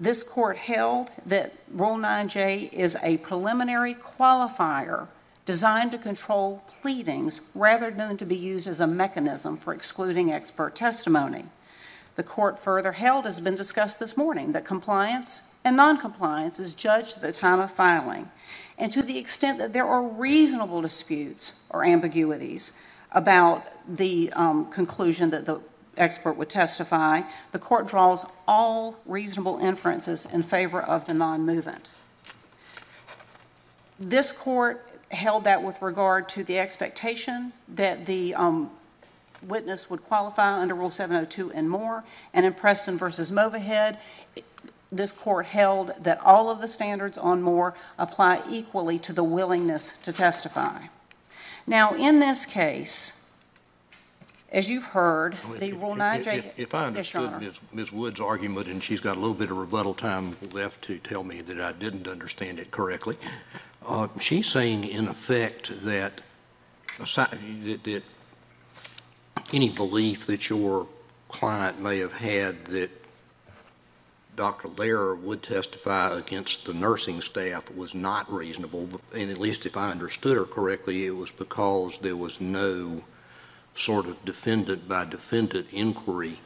[0.00, 5.08] This court held that Rule 9J is a preliminary qualifier
[5.44, 10.76] designed to control pleadings rather than to be used as a mechanism for excluding expert
[10.76, 11.46] testimony.
[12.14, 16.74] The court further held, as has been discussed this morning, that compliance and noncompliance is
[16.74, 18.30] judged at the time of filing.
[18.76, 22.72] And to the extent that there are reasonable disputes or ambiguities
[23.10, 25.60] about the um, conclusion that the
[25.98, 31.84] expert would testify, the court draws all reasonable inferences in favor of the non-movant.
[33.98, 38.70] This court held that with regard to the expectation that the um,
[39.42, 43.98] witness would qualify under Rule 702 and more, and in Preston versus Movahed,
[44.90, 49.96] this court held that all of the standards on Moore apply equally to the willingness
[49.98, 50.78] to testify.
[51.66, 53.17] Now, in this case,
[54.50, 56.36] as you've heard, the Rule 9J...
[56.38, 57.40] If- If I Yes, Your understood Honor.
[57.40, 57.60] Ms.
[57.72, 57.92] Ms.
[57.92, 61.40] Wood's argument, and she's got a little bit of rebuttal time left to tell me
[61.42, 63.16] that I didn't understand it correctly,
[63.86, 66.22] uh, she's saying in effect that,
[66.98, 68.02] aside- that that
[69.52, 70.86] any belief that your
[71.28, 72.90] client may have had that
[74.36, 74.68] Dr.
[74.68, 79.90] Lehrer would testify against the nursing staff was not reasonable, and at least if I
[79.90, 83.02] understood her correctly, it was because there was no
[83.78, 86.40] sort of defendant by defendant inquiry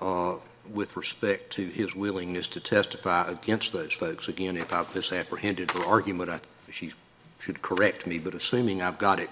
[0.00, 0.36] uh,
[0.72, 4.28] with respect to his willingness to testify against those folks.
[4.28, 6.40] Again, if I've misapprehended her argument, I,
[6.70, 6.92] she
[7.40, 9.28] should correct me, but assuming I've got it,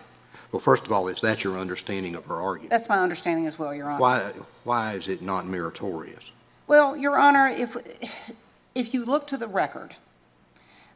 [0.50, 2.70] well, first of all, is that your understanding of her argument?
[2.70, 4.00] That's my understanding as well, Your Honor.
[4.00, 4.32] Why,
[4.64, 6.32] why is it not meritorious?
[6.66, 7.76] Well, Your Honor, if,
[8.74, 9.94] if you look to the record,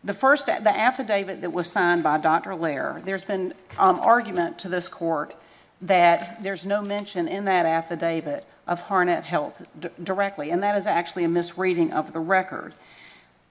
[0.04, 2.54] the first, the affidavit that was signed by Dr.
[2.54, 5.34] Lair, there's been um, argument to this court
[5.80, 9.66] that there's no mention in that affidavit of Harnett Health
[10.02, 12.74] directly, and that is actually a misreading of the record.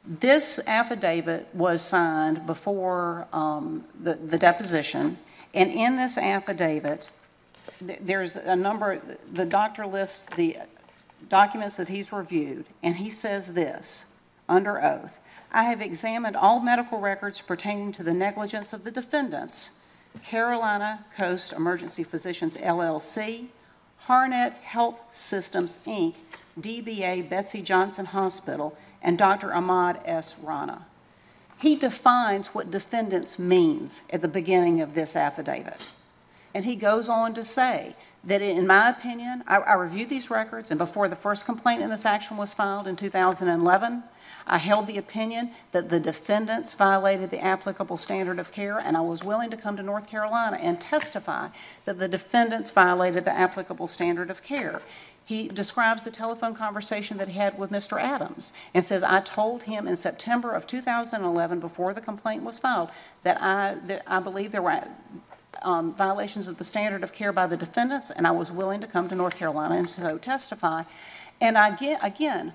[0.06, 5.18] This affidavit was signed before um, the the deposition,
[5.54, 7.10] and in this affidavit,
[7.80, 9.00] th- there's a number,
[9.34, 10.58] the doctor lists the
[11.30, 14.14] documents that he's reviewed, and he says this,
[14.48, 15.20] under oath,
[15.52, 19.80] "I have examined all medical records pertaining to the negligence of the defendants,
[20.24, 23.48] Carolina Coast Emergency Physicians LLC,
[24.08, 26.16] Harnett Health Systems, Inc.,
[26.60, 29.54] DBA Betsy Johnson Hospital, and Dr.
[29.54, 30.36] Ahmad S.
[30.42, 30.86] Rana."
[31.58, 35.92] He defines what defendants means at the beginning of this affidavit.
[36.54, 40.72] And he goes on to say that, in my opinion, I, I reviewed these records,
[40.72, 44.04] and before the first complaint in this action was filed in 2011,
[44.48, 49.02] I held the opinion that the defendants violated the applicable standard of care, and I
[49.02, 51.50] was willing to come to North Carolina and testify
[51.86, 54.82] that the defendants violated the applicable standard of care.
[55.24, 58.00] He describes the telephone conversation that he had with Mr.
[58.00, 62.92] Adams and says, I told him in September of 2011, before the complaint was filed,
[63.24, 64.88] that I, that I believe there were
[65.64, 68.88] um, violations of the standard of care by the defendants, and I was willing to
[68.88, 70.84] come to North Carolina and so testify.
[71.42, 72.54] And I get, again,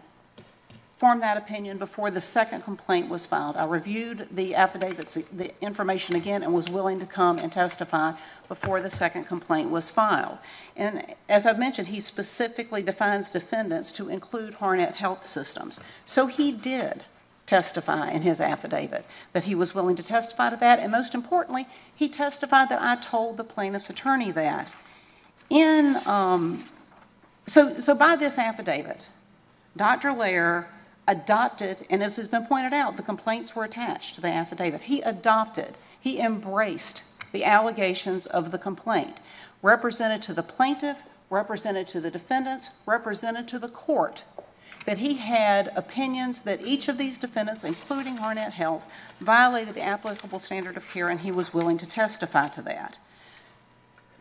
[1.01, 3.57] formed that opinion before the second complaint was filed.
[3.57, 8.13] I reviewed the affidavits, the information again, and was willing to come and testify
[8.49, 10.37] before the second complaint was filed.
[10.77, 15.81] And as I've mentioned, he specifically defines defendants to include Harnett Health Systems.
[16.05, 17.05] So he did
[17.47, 21.67] testify in his affidavit that he was willing to testify to that, and most importantly,
[21.97, 24.71] he testified that I told the plaintiff's attorney that.
[25.49, 26.63] In, um,
[27.47, 29.09] so, so by this affidavit,
[29.75, 30.13] Dr.
[30.13, 30.69] Lair
[31.11, 34.83] adopted, and as has been pointed out, the complaints were attached to the affidavit.
[34.83, 39.19] He adopted, he embraced the allegations of the complaint,
[39.61, 44.25] represented to the plaintiff, represented to the defendants, represented to the court.
[44.87, 48.91] that he had opinions that each of these defendants, including Harnett Health,
[49.21, 52.99] violated the applicable standard of care, and he was willing to testify to that.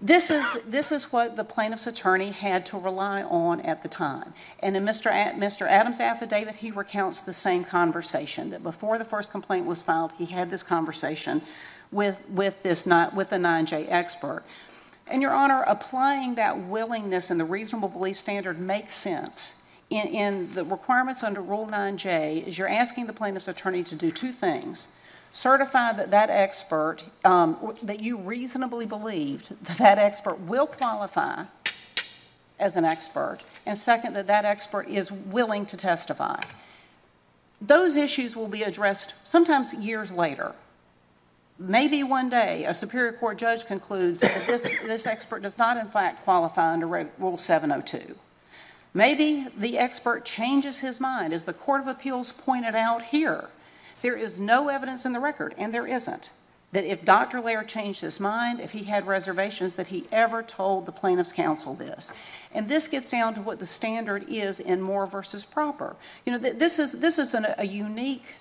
[0.02, 4.34] This is, this is what the plaintiff's attorney had to rely on at the time.
[4.62, 5.08] And in Mr.
[5.08, 5.68] A- Mr.
[5.68, 10.28] Adams' affidavit, he recounts the same conversation, that before the first complaint was filed, he
[10.28, 11.42] had this conversation
[11.92, 14.44] with, with this, not, with the 9J expert.
[15.08, 19.62] And Your Honor, applying that willingness and the reasonable belief standard makes sense.
[19.90, 24.12] In, in the requirements under Rule 9J, is you're asking the plaintiff's attorney to do
[24.12, 24.88] two things.
[25.32, 31.46] Certify that that expert, um, that you reasonably believed that that expert will qualify
[32.60, 36.42] as an expert, and second, that that expert is willing to testify.
[37.62, 40.54] Those issues will be addressed sometimes years later.
[41.58, 45.88] Maybe one day, a Superior Court judge concludes that this, this expert does not in
[45.88, 48.16] fact qualify under Rule 702.
[48.94, 53.50] Maybe the expert changes his mind, as the Court of Appeals pointed out here.
[54.02, 56.32] There is no evidence in the record, and there isn't,
[56.72, 57.42] that if Dr.
[57.42, 61.74] Lair changed his mind, if he had reservations, that he ever told the plaintiff's counsel
[61.74, 62.12] this.
[62.54, 65.96] And this gets down to what the standard is in Moore versus Proper.
[66.26, 68.36] You know, th- this is, this is an, a unique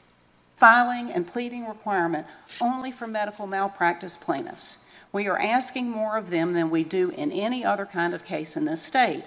[0.56, 2.26] filing and pleading requirement
[2.60, 4.84] only for medical malpractice plaintiffs.
[5.12, 8.56] We are asking more of them than we do in any other kind of case
[8.56, 9.24] in this state.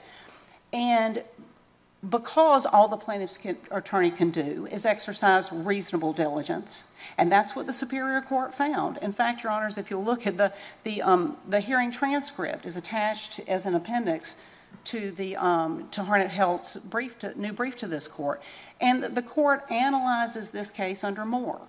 [0.73, 1.23] And
[2.09, 6.85] because all the plaintiff's can, attorney can do is exercise reasonable diligence,
[7.17, 8.97] and that's what the Superior Court found.
[8.97, 10.51] In fact, Your Honors, if you'll look at the,
[10.83, 14.41] the, um, the hearing transcript is attached as an appendix
[14.85, 18.41] to the, um, to Harnett Health's brief, to, new brief to this court.
[18.79, 21.61] And the court analyzes this case under Moore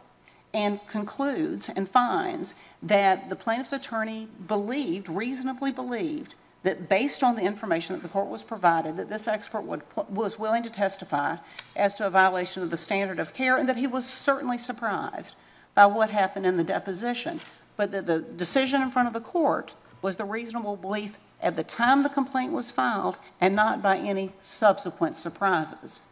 [0.55, 7.43] and concludes and finds that the plaintiff's attorney believed, reasonably believed, that based on the
[7.43, 11.37] information that the court was provided, that this expert would, was willing to testify
[11.75, 15.35] as to a violation of the standard of care, and that he was certainly surprised
[15.75, 17.41] by what happened in the deposition.
[17.77, 21.65] But that the decision in front of the court was the reasonable belief at the
[21.65, 26.03] time the complaint was filed and not by any subsequent surprises.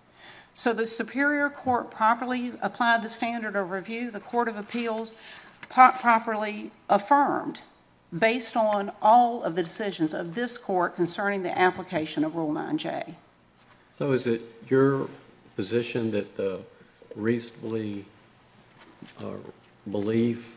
[0.55, 4.11] So the Superior Court properly applied the standard of review.
[4.11, 5.15] The Court of Appeals
[5.69, 7.61] properly affirmed
[8.17, 13.15] based on all of the decisions of this court concerning the application of Rule 9J.
[13.97, 15.09] So is it your
[15.57, 16.61] position that the
[17.15, 18.07] reasonably
[19.21, 19.35] uh,
[19.91, 20.57] believe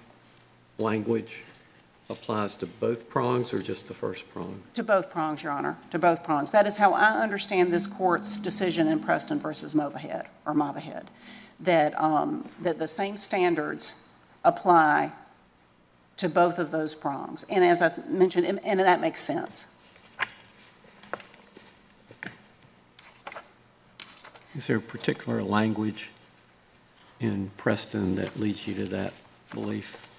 [0.77, 1.43] language
[2.09, 4.61] applies to both prongs or just the first prong?
[4.73, 6.51] To both prongs, Your Honor, to both prongs.
[6.51, 11.05] That is how I understand this court's decision in Preston versus Movahed, or Movahed,
[11.59, 14.07] that, um, that the same standards
[14.43, 15.11] apply
[16.17, 17.45] to both of those prongs.
[17.49, 19.67] And as I've mentioned, and and that makes sense.
[24.55, 26.09] Is there a particular language
[27.19, 29.13] in Preston that leads you to that
[29.51, 30.09] belief?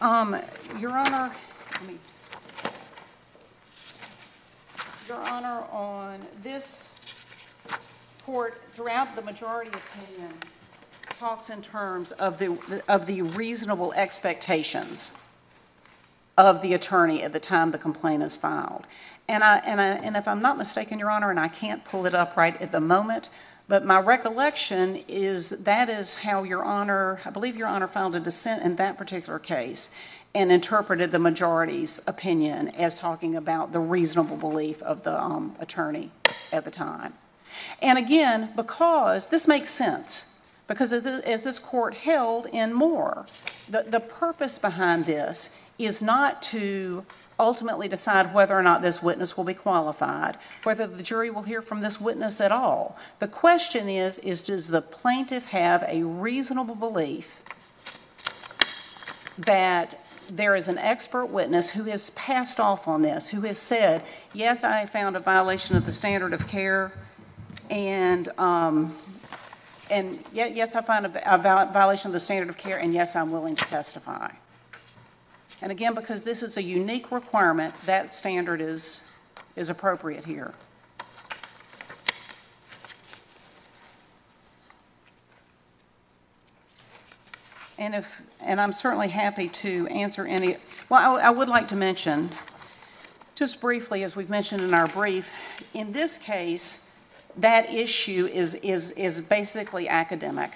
[0.00, 0.36] Um,
[0.78, 1.32] Your Honor,
[1.72, 1.96] let me,
[5.08, 7.00] Your Honor, on this
[8.24, 10.32] court, throughout the majority opinion,
[11.18, 15.18] talks in terms of the, of the reasonable expectations
[16.42, 18.84] of the attorney at the time the complaint is filed.
[19.28, 22.04] And I, and I, and if I'm not mistaken, Your Honor, and I can't pull
[22.04, 23.30] it up right at the moment,
[23.68, 28.20] but my recollection is that is how Your Honor, I believe Your Honor filed a
[28.20, 29.94] dissent in that particular case
[30.34, 36.10] and interpreted the majority's opinion as talking about the reasonable belief of the um, attorney
[36.52, 37.14] at the time.
[37.80, 40.31] And again, because this makes sense,
[40.66, 43.26] because as this court held in Moore,
[43.68, 47.04] the, the purpose behind this is not to
[47.38, 51.60] ultimately decide whether or not this witness will be qualified, whether the jury will hear
[51.60, 52.96] from this witness at all.
[53.18, 57.42] The question is, is does the plaintiff have a reasonable belief
[59.38, 59.98] that
[60.30, 64.02] there is an expert witness who has passed off on this, who has said,
[64.32, 66.92] yes, I found a violation of the standard of care,
[67.68, 68.94] and, um,
[69.92, 73.54] and yes, I find a violation of the standard of care, and yes, I'm willing
[73.56, 74.30] to testify.
[75.60, 79.14] And again, because this is a unique requirement, that standard is,
[79.54, 80.54] is appropriate here.
[87.78, 90.56] And if, and I'm certainly happy to answer any,
[90.88, 92.30] well, I I would like to mention,
[93.34, 95.30] just briefly, as we've mentioned in our brief,
[95.74, 96.91] in this case,
[97.36, 100.50] that issue is, is, is basically academic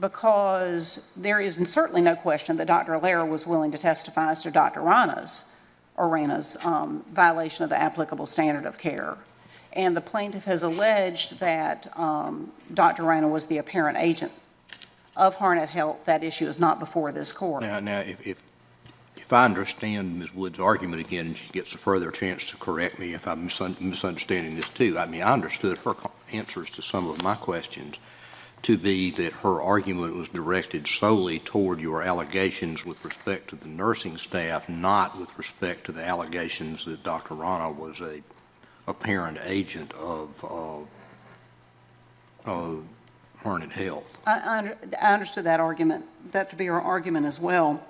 [0.00, 2.92] because there is certainly no question that Dr.
[2.92, 4.80] Alera was willing to testify as to Dr.
[4.80, 5.54] Rana's,
[5.96, 9.18] or Rana's um, violation of the applicable standard of care.
[9.72, 13.04] And the plaintiff has alleged that um, Dr.
[13.04, 14.32] Rana was the apparent agent
[15.16, 16.04] of Harnett Health.
[16.06, 17.62] That issue is not before this court.
[17.62, 18.42] Now, now, if, if,
[19.30, 20.34] if I understand Ms.
[20.34, 24.56] Wood's argument again, and she gets a further chance to correct me if I'm misunderstanding
[24.56, 25.94] this too, I mean, I understood her
[26.32, 28.00] answers to some of my questions
[28.62, 33.68] to be that her argument was directed solely toward your allegations with respect to the
[33.68, 37.34] nursing staff, not with respect to the allegations that Dr.
[37.34, 38.20] Rana was a
[38.88, 40.44] apparent agent of,
[42.44, 42.84] of
[43.44, 44.18] Harnett Health.
[44.26, 47.80] I, I I understood that argument, that to be her argument as well.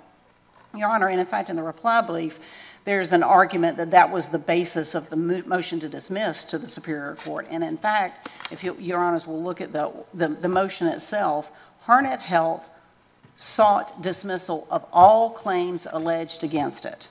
[0.77, 2.39] Your Honor, and in fact, in the reply brief,
[2.85, 6.59] there's an argument that that was the basis of the mo- motion to dismiss to
[6.59, 7.47] the Superior Court.
[7.51, 11.53] And in fact, if you- Your Honors will look at the, the, the motion itself,
[11.87, 12.69] Harnett Health
[13.37, 17.09] sought dismissal of all claims alleged against it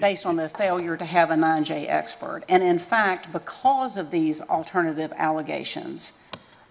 [0.00, 2.42] based on the failure to have a 9J expert.
[2.48, 6.18] And in fact, because of these alternative allegations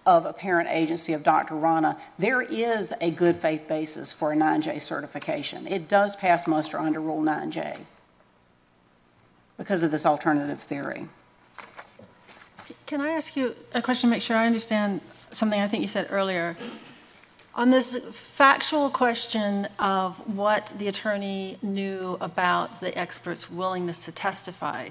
[0.08, 1.54] of apparent agency of Dr.
[1.54, 5.66] Rana, there is a good faith basis for a 9J certification.
[5.66, 7.80] It does pass muster under Rule 9J
[9.58, 11.08] because of this alternative theory.
[12.86, 15.88] Can I ask you a question, to make sure I understand something I think you
[15.88, 16.56] said earlier?
[17.54, 24.88] On this factual question of what the attorney knew about the expert's willingness to testify,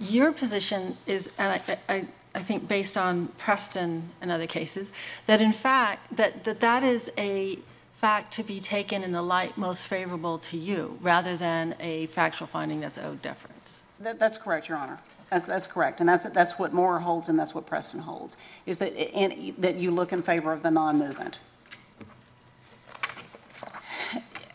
[0.00, 2.06] your position is, and I, I,
[2.36, 4.92] I think based on Preston and other cases,
[5.24, 7.58] that in fact, that, that that is a
[7.96, 12.46] fact to be taken in the light most favorable to you, rather than a factual
[12.46, 13.82] finding that's owed deference.
[14.00, 14.98] That, that's correct, Your Honor.
[15.30, 16.00] That's, that's correct.
[16.00, 19.76] And that's, that's what Moore holds and that's what Preston holds, is that, in, that
[19.76, 21.38] you look in favor of the non-movant.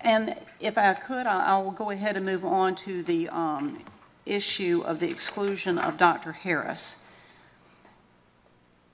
[0.02, 3.80] And if I could, I, I will go ahead and move on to the, um,
[4.26, 6.32] issue of the exclusion of Dr.
[6.32, 7.01] Harris.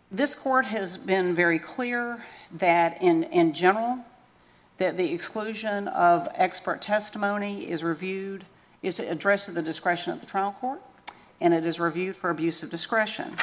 [0.10, 4.00] This court has been very clear that in, in general,
[4.78, 8.46] that the exclusion of expert testimony is reviewed,
[8.82, 10.82] is addressed at the discretion of the trial court,
[11.42, 13.34] and it is reviewed for abuse of discretion.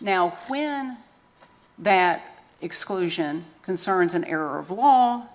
[0.00, 0.96] Now, when
[1.78, 2.22] that
[2.60, 5.26] exclusion concerns an error of law,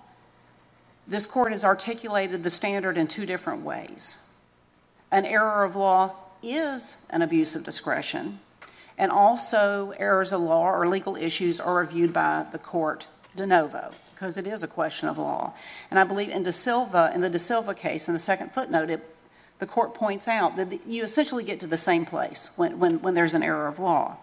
[1.06, 4.18] this court has articulated the standard in two different ways.
[5.10, 8.40] An error of law is an abuse of discretion,
[9.00, 13.90] and also errors of law or legal issues are reviewed by the court de novo,
[14.12, 15.54] because it is a question of law.
[15.90, 18.90] And I believe in Da Silva, in the Da Silva case, in the second footnote,
[18.90, 19.16] it,
[19.58, 23.00] the court points out that the- you essentially get to the same place when, when,
[23.00, 24.18] when there's an error of law.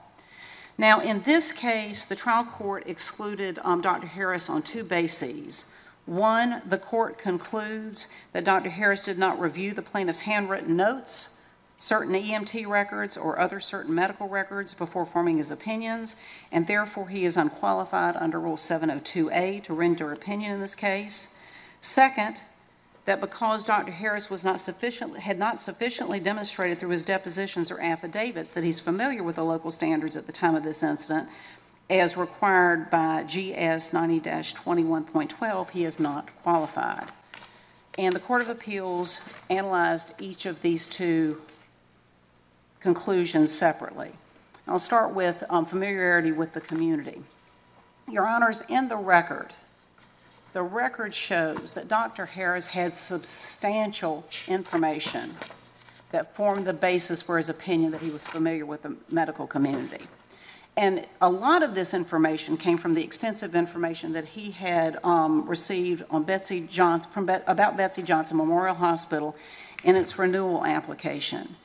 [0.77, 4.05] Now, in this case, the trial court excluded um, Dr.
[4.05, 5.73] Harris on two bases.
[6.05, 8.69] One, the court concludes that Dr.
[8.69, 11.36] Harris did not review the plaintiff's handwritten notes,
[11.77, 16.15] certain EMT records, or other certain medical records before forming his opinions,
[16.51, 21.35] and therefore he is unqualified under Rule 702A to render opinion in this case.
[21.79, 22.41] Second,
[23.05, 23.93] that because Dr.
[23.93, 24.59] Harris was not
[25.21, 29.71] had not sufficiently demonstrated through his depositions or affidavits that he's familiar with the local
[29.71, 31.29] standards at the time of this incident,
[31.89, 37.07] as required by GS 90-21.12, he is not qualified.
[37.97, 41.41] And the Court of Appeals analyzed each of these two
[42.79, 44.11] conclusions separately.
[44.67, 47.21] I'll start with um, familiarity with the community.
[48.09, 49.53] Your Honors, in the record,
[50.53, 52.25] the record shows that Dr.
[52.25, 55.35] Harris had substantial information
[56.11, 60.05] that formed the basis for his opinion that he was familiar with the medical community.
[60.77, 65.47] And a lot of this information came from the extensive information that he had um,
[65.49, 69.35] received on Betsy Johnson, from Bet- about Betsy Johnson Memorial Hospital
[69.83, 71.55] in its renewal application.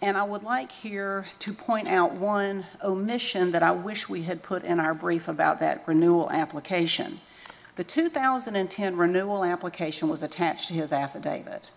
[0.00, 4.42] And I would like here to point out one omission that I wish we had
[4.42, 7.20] put in our brief about that renewal application.
[7.74, 11.70] The 2010 renewal application was attached to his affidavit.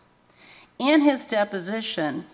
[0.78, 2.26] In his deposition,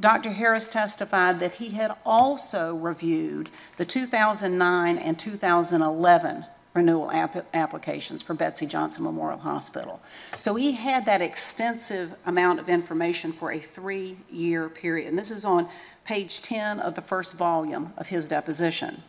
[0.00, 0.32] Dr.
[0.32, 6.44] Harris testified that he had also reviewed the 2009 and 2011
[6.78, 10.00] renewal app- applications for Betsy Johnson Memorial Hospital.
[10.38, 15.08] So he had that extensive amount of information for a three-year period.
[15.08, 15.68] And this is on
[16.04, 19.02] page 10 of the first volume of his deposition.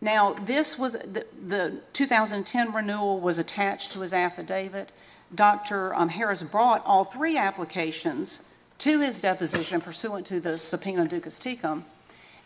[0.00, 4.92] Now, this was, the, the 2010 renewal was attached to his affidavit.
[5.34, 5.94] Dr.
[5.94, 11.84] um, Harris brought all three applications to his deposition pursuant to the subpoena duces tecum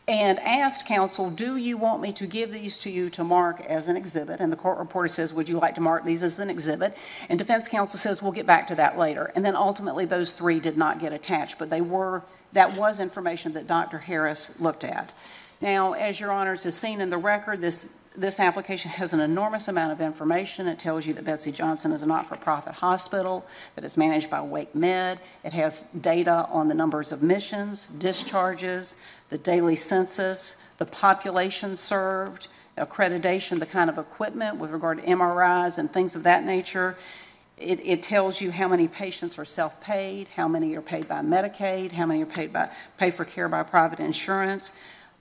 [0.06, 3.88] and asked counsel, do you want me to give these to you to mark as
[3.88, 4.38] an exhibit?
[4.40, 6.94] And the court reporter says, would you like to mark these as an exhibit?
[7.28, 9.32] And defense counsel says, we'll get back to that later.
[9.34, 12.22] And then ultimately, those three did not get attached, but they were
[12.54, 13.98] that was information that Dr.
[13.98, 15.10] Harris looked at.
[15.60, 19.66] Now, as your honors has seen in the record, this, this application has an enormous
[19.66, 20.68] amount of information.
[20.68, 23.44] It tells you that Betsy Johnson is a not-for-profit hospital,
[23.74, 25.18] that is managed by Wake Med.
[25.42, 28.96] It has data on the numbers of admissions, discharges,
[29.30, 32.46] the daily census, the population served,
[32.78, 36.96] accreditation, the kind of equipment with regard to MRIs and things of that nature.
[37.56, 41.92] It, it tells you how many patients are self-paid, how many are paid by Medicaid,
[41.92, 44.72] how many are paid by, paid for care by private insurance,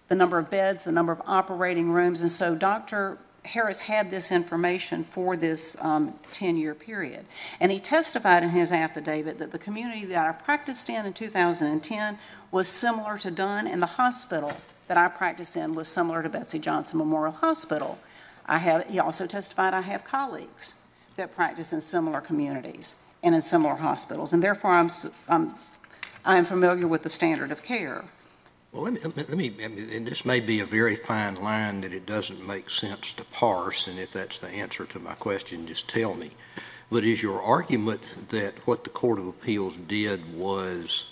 [0.07, 2.21] the number of beds, the number of operating rooms.
[2.21, 3.17] And so Dr.
[3.45, 7.25] Harris had this information for this um, 10-year period.
[7.59, 12.17] And he testified in his affidavit that the community that I practiced in in 2010
[12.51, 14.53] was similar to Dunn, and the hospital
[14.87, 17.99] that I practiced in was similar to Betsy Johnson Memorial Hospital.
[18.45, 20.81] I have, he also testified I have colleagues
[21.15, 24.89] that practice in similar communities and in similar hospitals, and therefore I'm,
[25.27, 25.55] I'm,
[26.25, 28.05] I'm familiar with the standard of care.
[28.74, 32.07] Well, let me, let me- and this may be a very fine line that it
[32.07, 36.15] doesn't make sense to parse, and if that's the answer to my question, just tell
[36.15, 36.32] me.
[36.89, 41.05] But is your argument that what the Court of Appeals did was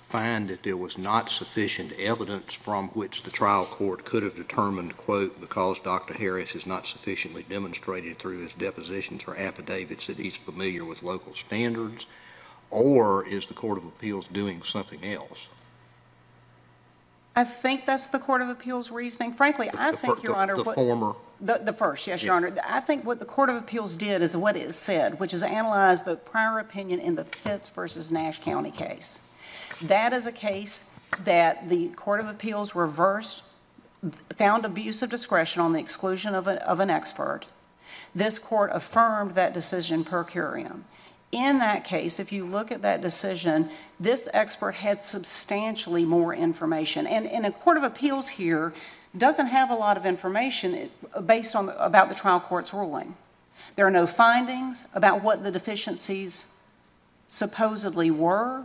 [0.00, 4.96] find that there was not sufficient evidence from which the trial court could have determined,
[4.96, 6.14] quote, because Dr.
[6.14, 11.32] Harris has not sufficiently demonstrated through his depositions or affidavits that he's familiar with local
[11.34, 12.06] standards?
[12.70, 15.48] Or is the Court of Appeals doing something else?
[17.36, 19.32] I think that's the Court of Appeals reasoning.
[19.32, 20.74] Frankly, I The think, fir- Your the- Honor, The what...
[20.76, 22.54] former, The, the first, yes, Your Honor.
[22.64, 26.02] I think what the Court of Appeals did is what it said, which is analyze
[26.04, 29.20] the prior opinion in the Pitts versus Nash County case.
[29.82, 30.90] That is a case
[31.24, 33.42] that the Court of Appeals reversed,
[34.36, 37.42] found abuse of discretion on the exclusion of, a, of an expert.
[38.14, 40.82] This court affirmed that decision per curiam.
[41.34, 43.68] In that case, if you look at that decision,
[43.98, 47.08] this expert had substantially more information.
[47.08, 48.72] And, and a Court of Appeals here
[49.18, 50.90] doesn't have a lot of information
[51.26, 53.16] based on, about the trial court's ruling.
[53.74, 56.46] There are no findings about what the deficiencies
[57.28, 58.62] supposedly were.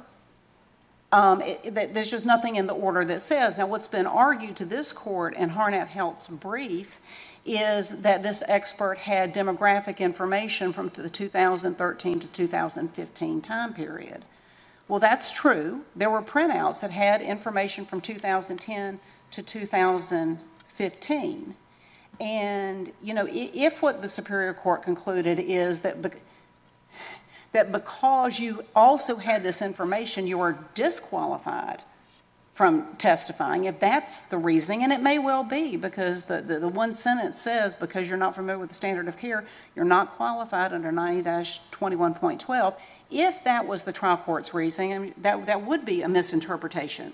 [1.11, 3.57] Um, it- it- there's just nothing in the order that says.
[3.57, 6.99] Now, what's been argued to this court in Harnett Health's brief
[7.49, 14.23] is that this expert had demographic information from the 2013 to 2015 time period.
[14.87, 15.81] Well, that's true.
[15.95, 18.99] There were printouts that had information from 2010
[19.31, 21.55] to 2015.
[22.19, 26.21] And, you know, if what the Superior Court concluded is that, bec-
[27.53, 31.81] that because you also had this information, you are disqualified
[32.59, 36.67] from testifying, if that's the reasoning, and it may well be, because the, the, the
[36.67, 39.45] one sentence says, because you're not familiar with the standard of care,
[39.77, 42.75] you're not qualified under 90-21.12.
[43.09, 47.13] If that was the trial court's reasoning, that, that would be a misinterpretation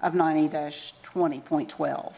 [0.00, 2.14] of 90-20.12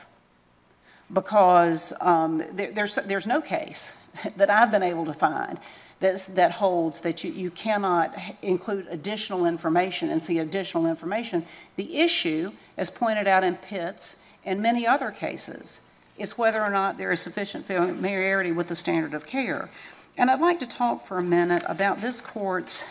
[1.13, 4.03] because um, there, there's, there's no case
[4.37, 5.61] that I've been able to find
[6.03, 11.45] that's, that holds that you, you cannot include additional information and see additional information.
[11.77, 15.81] The issue, as pointed out in Pitts and many other cases,
[16.19, 19.71] is whether or not there is sufficient familiarity with the standard of care.
[20.19, 22.87] And I'd like to talk for a minute about this court's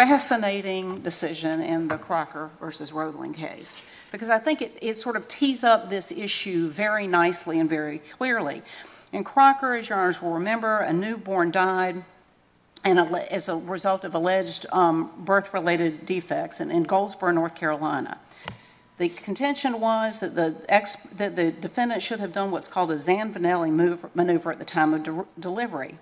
[0.00, 5.28] fascinating decision in the Crocker versus Roethling case, because I think it, it sort of
[5.28, 8.62] tees up this issue very nicely and very clearly.
[9.12, 12.04] In Crocker, as your honors will remember, a newborn died
[12.84, 18.18] and as a result of alleged um, birth-related defects in, in Goldsboro, North Carolina.
[18.96, 22.94] The contention was that the ex, that the defendant should have done what's called a
[22.94, 25.98] Zavanelli move, maneuver at the time of de- delivery.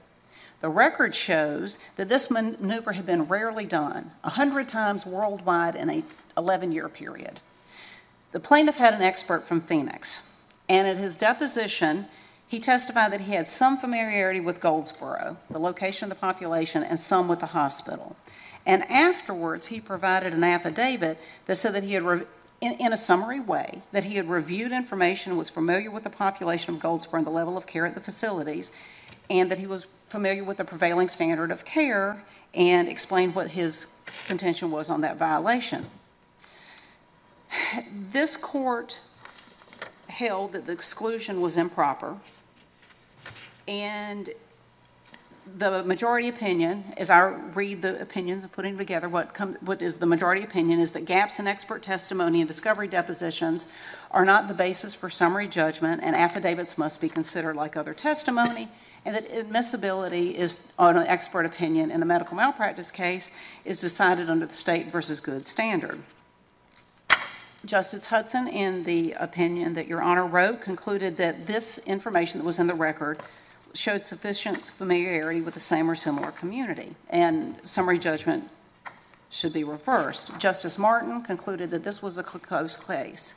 [0.60, 6.02] The record shows that this maneuver had been rarely done, 100 times worldwide in a
[6.36, 7.40] 11-year period.
[8.32, 10.34] The plaintiff had an expert from Phoenix,
[10.68, 12.06] and at his deposition,
[12.48, 16.98] he testified that he had some familiarity with Goldsboro, the location of the population, and
[16.98, 18.16] some with the hospital.
[18.64, 22.26] And afterwards, he provided an affidavit that said that he had, re-
[22.60, 26.74] in, in a summary way, that he had reviewed information, was familiar with the population
[26.74, 28.70] of Goldsboro and the level of care at the facilities,
[29.28, 32.24] and that he was familiar with the prevailing standard of care
[32.54, 33.88] and explained what his
[34.26, 35.84] contention was on that violation.
[37.92, 39.00] This court
[40.08, 42.16] held that the exclusion was improper,
[43.68, 44.30] and
[45.56, 49.98] the majority opinion, as I read the opinions and putting together, what come, what is
[49.98, 53.66] the majority opinion is that gaps in expert testimony and discovery depositions
[54.10, 58.68] are not the basis for summary judgment, and affidavits must be considered like other testimony,
[59.04, 63.30] and that admissibility is, on an expert opinion in a medical malpractice case,
[63.64, 65.98] is decided under the state versus Goode standard.
[67.64, 72.58] Justice Hudson, in the opinion that Your Honor wrote, concluded that this information that was
[72.58, 73.18] in the record
[73.74, 78.48] showed sufficient familiarity with the same or similar community, and summary judgment
[79.30, 80.38] should be reversed.
[80.38, 83.34] Justice Martin concluded that this was a close case.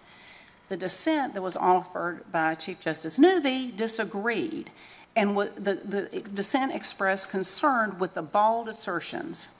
[0.69, 4.71] The dissent that was offered by Chief Justice Newby disagreed,
[5.15, 9.51] and the the dissent expressed concern with the bald assertions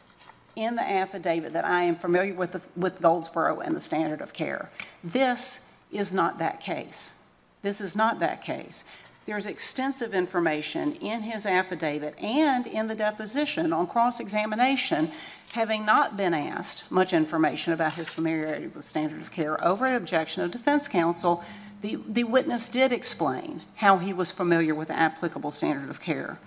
[0.56, 4.34] in the affidavit that I am familiar with, the- with Goldsboro and the standard of
[4.34, 4.70] care.
[5.04, 7.16] This is not that case.
[7.62, 8.84] This is not that case.
[9.26, 15.12] There's extensive information in his affidavit and in the deposition on cross-examination,
[15.54, 19.96] having not been asked much information about his familiarity with standard of care over an
[19.96, 21.44] objection of defense counsel,
[21.82, 26.40] the, the witness did explain how he was familiar with the applicable standard of care.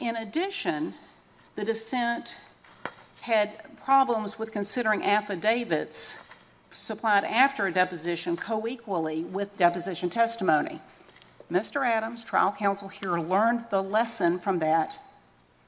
[0.00, 0.94] In addition,
[1.56, 2.36] the dissent
[3.22, 6.28] had problems with considering affidavits
[6.70, 10.80] supplied after a deposition co-equally with deposition testimony.
[11.50, 11.84] Mr.
[11.84, 14.98] Adams, trial counsel here, learned the lesson from that,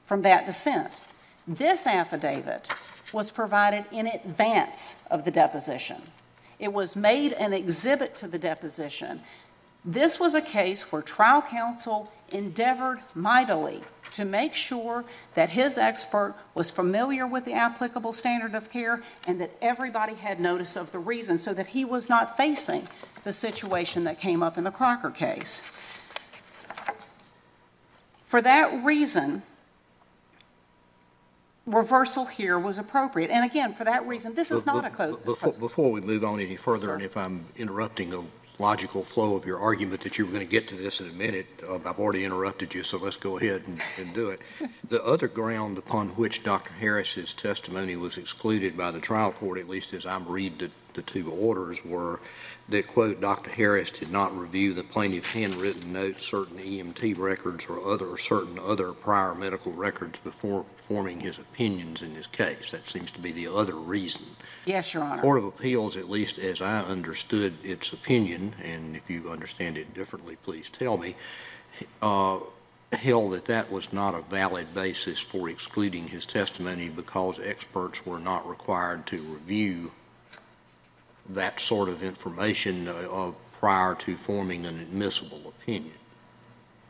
[0.05, 1.01] from that dissent.
[1.47, 2.69] This affidavit
[3.11, 6.01] was provided in advance of the deposition.
[6.57, 9.21] It was made an exhibit to the deposition.
[9.83, 15.03] This was a case where trial counsel endeavored mightily to make sure
[15.33, 20.39] that his expert was familiar with the applicable standard of care and that everybody had
[20.39, 22.87] notice of the reason so that he was not facing
[23.23, 25.79] the situation that came up in the Crocker case.
[28.23, 29.43] For that reason,
[31.65, 33.29] reversal here was appropriate.
[33.29, 35.17] And again, for that reason, this is not a close.
[35.17, 38.23] Before, before we move on any further, and if I'm interrupting the
[38.59, 41.13] logical flow of your argument that you were going to get to this in a
[41.13, 44.41] minute, uh, I've already interrupted you, so let's go ahead and, and do it.
[44.89, 46.71] The other ground upon which Dr.
[46.73, 51.01] Harris's testimony was excluded by the trial court, at least as I read the, the
[51.01, 52.19] two orders, were
[52.69, 53.51] that, quote, Dr.
[53.51, 58.57] Harris did not review the plaintiff's handwritten notes, certain EMT records, or other, or certain
[58.57, 62.71] other prior medical records before forming his opinions in this case.
[62.71, 64.25] That seems to be the other reason.
[64.65, 65.21] Yes, Your Honor.
[65.21, 69.93] Court of Appeals, at least as I understood its opinion, and if you understand it
[69.93, 71.15] differently, please tell me,
[72.01, 72.39] uh,
[72.93, 78.19] held that that was not a valid basis for excluding his testimony because experts were
[78.19, 79.91] not required to review
[81.29, 85.93] that sort of information uh, uh, prior to forming an admissible opinion.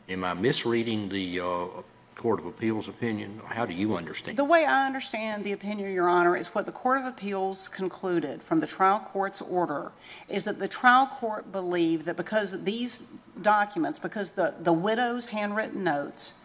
[0.08, 1.66] Am I misreading the uh,
[2.14, 3.40] Court of Appeals opinion?
[3.46, 4.36] How do you understand?
[4.36, 8.42] The way I understand the opinion, Your Honor, is what the Court of Appeals concluded
[8.42, 9.92] from the trial court's order
[10.28, 13.06] is that the trial court believed that because these
[13.42, 16.44] documents, because the, the widow's handwritten notes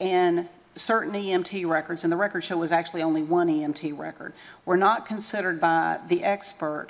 [0.00, 4.32] and certain EMT records, and the record show was actually only one EMT record,
[4.64, 6.88] were not considered by the expert,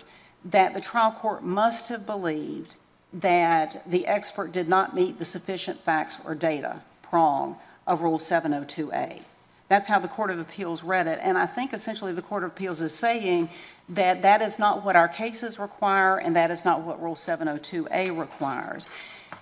[0.50, 2.76] that the trial court must have believed
[3.12, 9.22] that the expert did not meet the sufficient facts or data prong of Rule 702A.
[9.68, 12.50] That's how the Court of Appeals read it, and I think essentially the Court of
[12.50, 13.48] Appeals is saying
[13.88, 18.16] that that is not what our cases require, and that is not what Rule 702A
[18.16, 18.88] requires.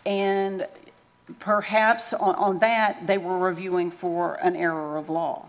[0.07, 0.67] And
[1.41, 5.47] perhaps on, on that, they were reviewing for an error of law.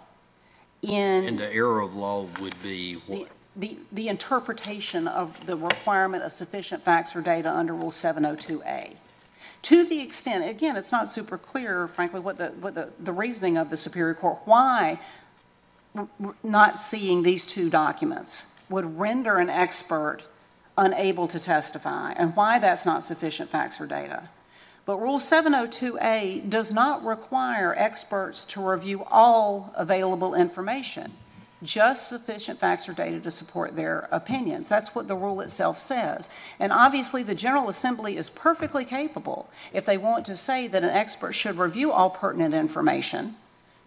[0.82, 3.30] In And the error of law would be what?
[3.56, 8.96] The, interpretation of the requirement of sufficient facts or data under Rule 702A.
[9.64, 13.58] To the extent, again, it's not super clear, frankly, what the, what the, the reasoning
[13.58, 15.00] of the Superior Court, why
[16.44, 20.24] not seeing these two documents would render an expert
[20.78, 24.30] unable to testify, and why that's not sufficient facts or data.
[24.86, 31.14] But Rule 702A does not require experts to review all available information,
[31.66, 34.70] just sufficient facts or data to support their opinions.
[34.70, 36.30] That's what the rule itself says.
[36.60, 40.90] And obviously, the General Assembly is perfectly capable, if they want to say that an
[40.90, 43.36] expert should review all pertinent information,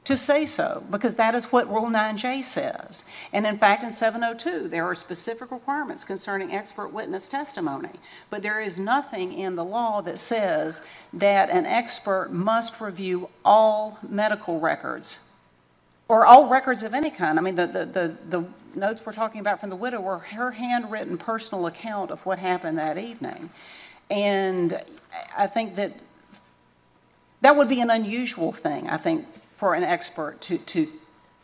[0.05, 3.05] to say so, because that is what Rule 9J says.
[3.31, 7.91] And in fact, in 702, there are specific requirements concerning expert witness testimony.
[8.31, 10.81] But there is nothing in the law that says
[11.12, 15.28] that an expert must review all medical records
[16.09, 17.38] or all records of any kind.
[17.38, 18.44] I mean, the, the, the, the
[18.78, 22.78] notes we're talking about from the widow were her handwritten personal account of what happened
[22.78, 23.50] that evening.
[24.11, 24.80] And
[25.36, 25.92] I think that
[27.42, 30.88] that would be an unusual thing, I think, for an expert to, to,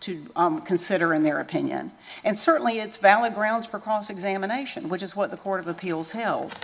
[0.00, 1.92] to um, consider in their opinion.
[2.24, 6.54] And certainly, it's valid grounds for cross-examination, which is what the Court of Appeals held.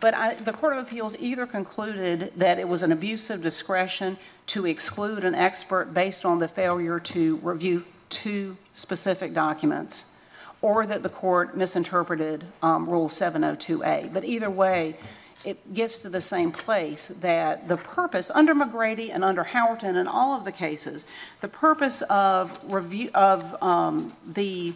[0.00, 4.16] But I, the Court of Appeals either concluded that it was an abuse of discretion
[4.46, 10.14] to exclude an expert based on the failure to review two specific documents,
[10.62, 14.12] or that the court misinterpreted um, Rule 702A.
[14.12, 14.96] But either way,
[15.44, 20.08] it gets to the same place that the purpose, under McGrady and under Howerton and
[20.08, 21.06] all of the cases,
[21.40, 24.74] the purpose of review, of um, the,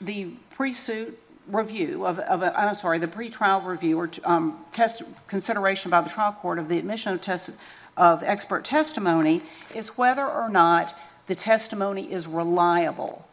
[0.00, 1.18] the pre-suit
[1.48, 6.08] review of, of, a- I'm sorry, the pretrial review or um, test, consideration by the
[6.08, 7.58] trial court of the admission of test,
[7.96, 9.42] of expert testimony
[9.74, 10.94] is whether or not
[11.26, 13.26] the testimony is reliable.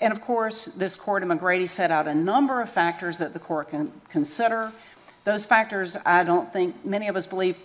[0.00, 3.38] And of course, this court in McGrady set out a number of factors that the
[3.38, 4.72] court can consider.
[5.24, 7.58] Those factors, I don't think many of us believe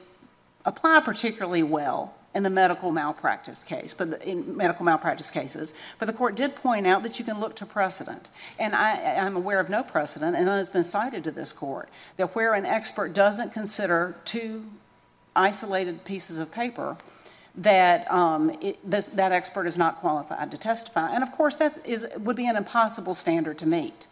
[0.65, 5.73] apply particularly well in the medical malpractice case, but the- in medical malpractice cases.
[5.99, 8.27] But the court did point out that you can look to precedent.
[8.57, 11.89] And I, I'm aware of no precedent, and none has been cited to this court,
[12.17, 14.65] that where an expert doesn't consider two
[15.35, 16.95] isolated pieces of paper,
[17.53, 21.09] that um, it- this- that expert is not qualified to testify.
[21.13, 24.07] And of course, that is, would be an impossible standard to meet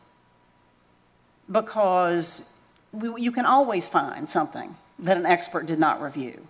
[1.50, 2.54] because
[2.92, 6.49] we- you can always find something that an expert did not review.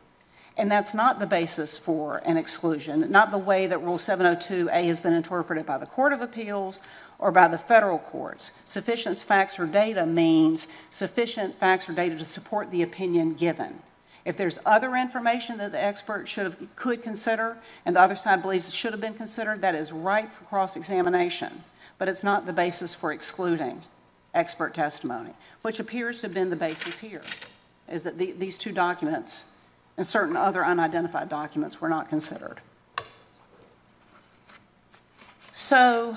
[0.60, 5.00] And that's not the basis for an exclusion, not the way that Rule 702A has
[5.00, 6.82] been interpreted by the Court of Appeals
[7.18, 8.60] or by the federal courts.
[8.66, 13.82] Sufficient facts or data means sufficient facts or data to support the opinion given.
[14.26, 17.56] If there's other information that the expert should have, could consider,
[17.86, 21.64] and the other side believes it should have been considered, that is right for cross-examination.
[21.98, 23.84] But it's not the basis for excluding
[24.34, 25.32] expert testimony,
[25.62, 27.24] which appears to have been the basis here,
[27.88, 29.54] is that the- these two documents
[30.00, 32.62] and certain other unidentified documents were not considered.
[35.52, 36.16] So,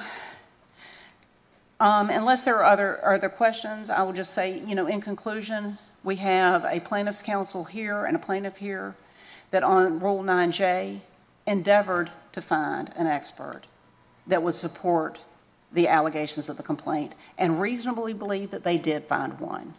[1.81, 5.79] um, unless there are other, other questions, I will just say, you know, in conclusion,
[6.05, 8.95] we have a plaintiff's counsel here and a plaintiff here
[9.51, 11.01] that on Rule 9J
[11.49, 13.63] endeavored to find an expert
[14.29, 15.19] that would support
[15.73, 19.75] the allegations of the complaint and reasonably believe that they did find one.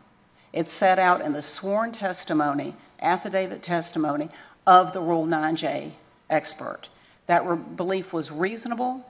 [0.51, 4.30] It's set out in the sworn testimony, affidavit testimony
[4.66, 5.91] of the Rule 9J
[6.30, 6.89] expert.
[7.28, 9.06] That re- belief was reasonable,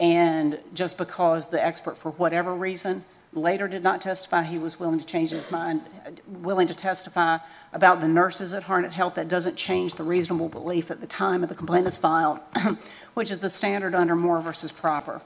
[0.00, 4.98] and just because the expert, for whatever reason, later did not testify, he was willing
[4.98, 5.82] to change his mind,
[6.26, 7.38] willing to testify
[7.72, 11.42] about the nurses at Harnett Health, that doesn't change the reasonable belief at the time
[11.42, 12.40] of the complaint is filed,
[13.14, 15.20] which is the standard under Moore versus Proper.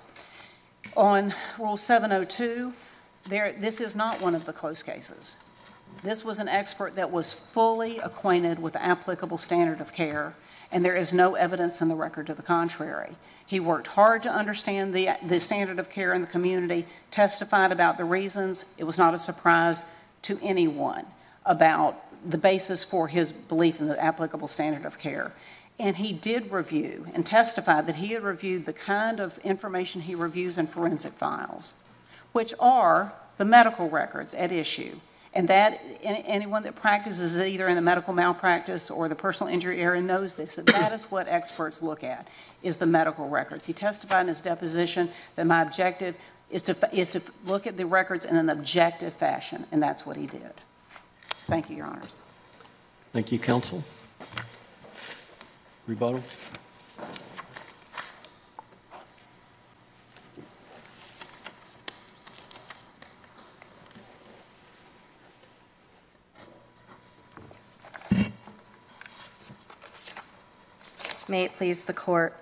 [0.97, 2.73] On Rule 702,
[3.25, 5.37] there, this is not one of the close cases.
[6.03, 10.34] This was an expert that was fully acquainted with the applicable standard of care,
[10.70, 13.16] and there is no evidence in the record to the contrary.
[13.45, 17.97] He worked hard to understand the, the standard of care in the community, testified about
[17.97, 18.66] the reasons.
[18.76, 19.82] It was not a surprise
[20.22, 21.07] to anyone
[21.47, 25.32] about the basis for his belief in the applicable standard of care.
[25.78, 30.14] And he did review and testified that he had reviewed the kind of information he
[30.14, 31.74] reviews in forensic files,
[32.32, 34.99] which are the medical records at issue.
[35.39, 39.80] And that, any- anyone that practices either in the medical malpractice or the personal injury
[39.80, 42.26] area knows this, that that is what experts look at,
[42.64, 43.64] is the medical records.
[43.64, 46.16] He testified in his deposition that my objective
[46.51, 50.16] is to, is to look at the records in an objective fashion, and that's what
[50.16, 50.51] he did.
[51.47, 52.18] Thank you, Your Honors.
[53.12, 53.84] Thank you, counsel.
[55.86, 56.20] Rebuttal?
[71.31, 72.35] May it please the court.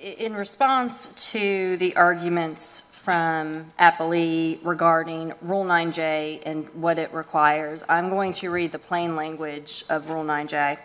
[0.00, 8.10] In response to the arguments from Appellee regarding Rule 9J and what it requires, I'm
[8.10, 10.78] going to read the plain language of Rule 9J.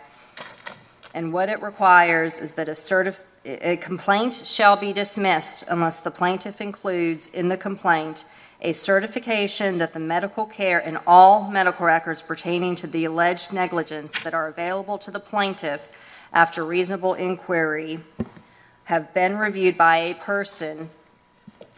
[1.12, 6.12] And what it requires is that a certif, a complaint shall be dismissed unless the
[6.12, 8.24] plaintiff includes in the complaint
[8.62, 14.12] a certification that the medical care and all medical records pertaining to the alleged negligence
[14.22, 15.90] that are available to the plaintiff
[16.32, 17.98] after reasonable inquiry
[18.84, 20.88] have been reviewed by a person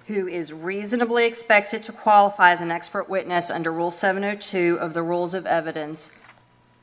[0.06, 5.02] who is reasonably expected to qualify as an expert witness under Rule 702 of the
[5.02, 6.12] Rules of Evidence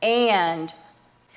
[0.01, 0.73] and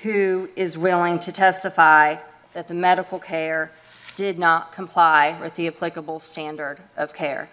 [0.02, 2.16] who is willing to testify
[2.54, 3.70] that the medical care
[4.16, 7.50] did not comply with the applicable standard of care.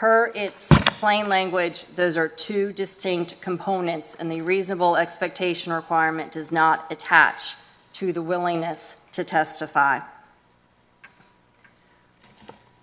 [0.00, 6.50] Per its plain language, those are two distinct components, and the reasonable expectation requirement does
[6.50, 7.54] not attach
[7.92, 10.00] to the willingness to testify.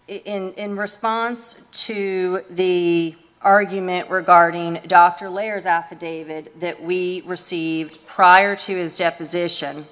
[0.08, 5.28] In, in response to the argument regarding Dr.
[5.28, 9.88] Lair's affidavit that we received prior to his deposition,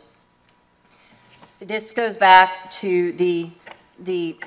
[1.58, 3.50] this goes back to the,
[3.98, 4.38] the,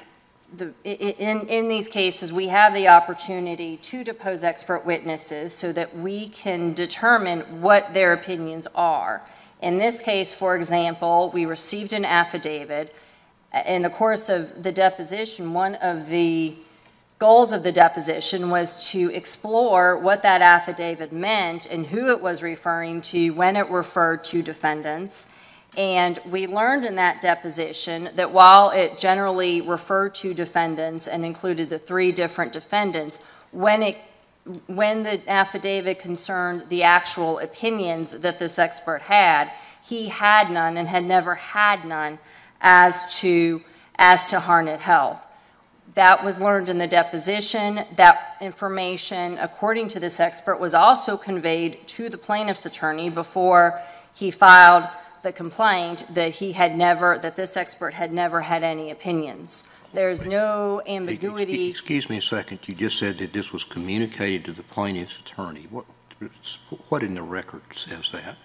[0.57, 5.97] the, in, in these cases, we have the opportunity to depose expert witnesses so that
[5.97, 9.23] we can determine what their opinions are.
[9.61, 12.95] In this case, for example, we received an affidavit.
[13.67, 16.57] In the course of the deposition, one of the
[17.19, 22.43] goals of the deposition was to explore what that affidavit meant and who it was
[22.43, 25.33] referring to when it referred to defendants.
[25.77, 31.69] And we learned in that deposition that while it generally referred to defendants and included
[31.69, 33.21] the three different defendants,
[33.53, 33.99] when it,
[34.67, 39.53] when the affidavit concerned the actual opinions that this expert had,
[39.85, 42.19] he had none and had never had none
[42.61, 43.63] as to,
[43.99, 45.27] as to Harnett Health.
[45.95, 47.85] That was learned in the deposition.
[47.97, 53.81] That information, according to this expert, was also conveyed to the plaintiff's attorney before
[54.15, 54.85] he filed
[55.23, 59.69] the complaint that he had never, that this expert had never had any opinions.
[59.93, 61.69] There's no ambiguity.
[61.71, 65.67] Excuse me a second, you just said that this was communicated to the plaintiff's attorney.
[65.71, 65.87] What,
[66.89, 68.37] what in the record says that?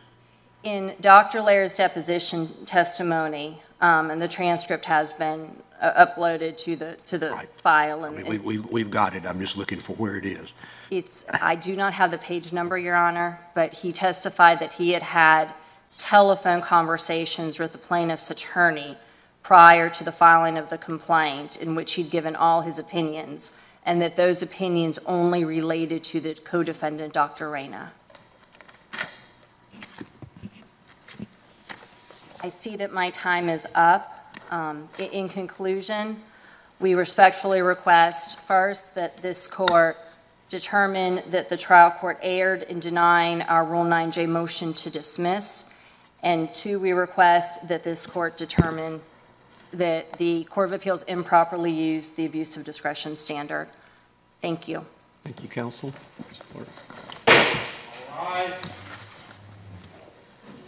[0.64, 1.42] In Dr.
[1.42, 7.32] Lair's deposition testimony, um, and the transcript has been uh, uploaded to the, to the
[7.32, 7.50] Right.
[7.58, 10.26] file, I and mean, we, we, we've got it, I'm just looking for where it
[10.26, 10.54] is.
[10.90, 14.92] It's, I do not have the page number, Your Honor, but he testified that he
[14.92, 15.54] had had
[15.98, 18.98] telephone conversations with the plaintiff's attorney
[19.42, 24.02] prior to the filing of the complaint, in which he'd given all his opinions, and
[24.02, 27.50] that those opinions only related to the co-defendant, Dr.
[27.50, 27.92] Reyna.
[32.42, 34.36] I see that my time is up.
[34.52, 36.22] Um, In conclusion,
[36.80, 39.98] we respectfully request, first, that this court
[40.50, 45.73] determine that the trial court erred in denying our Rule 9J motion to dismiss,
[46.24, 49.02] and two, we request that this court determine
[49.72, 53.68] that the Court of Appeals improperly used the abuse of discretion standard.
[54.42, 54.86] Thank you.
[55.24, 55.94] Thank you, counsel.
[58.18, 58.83] Rise.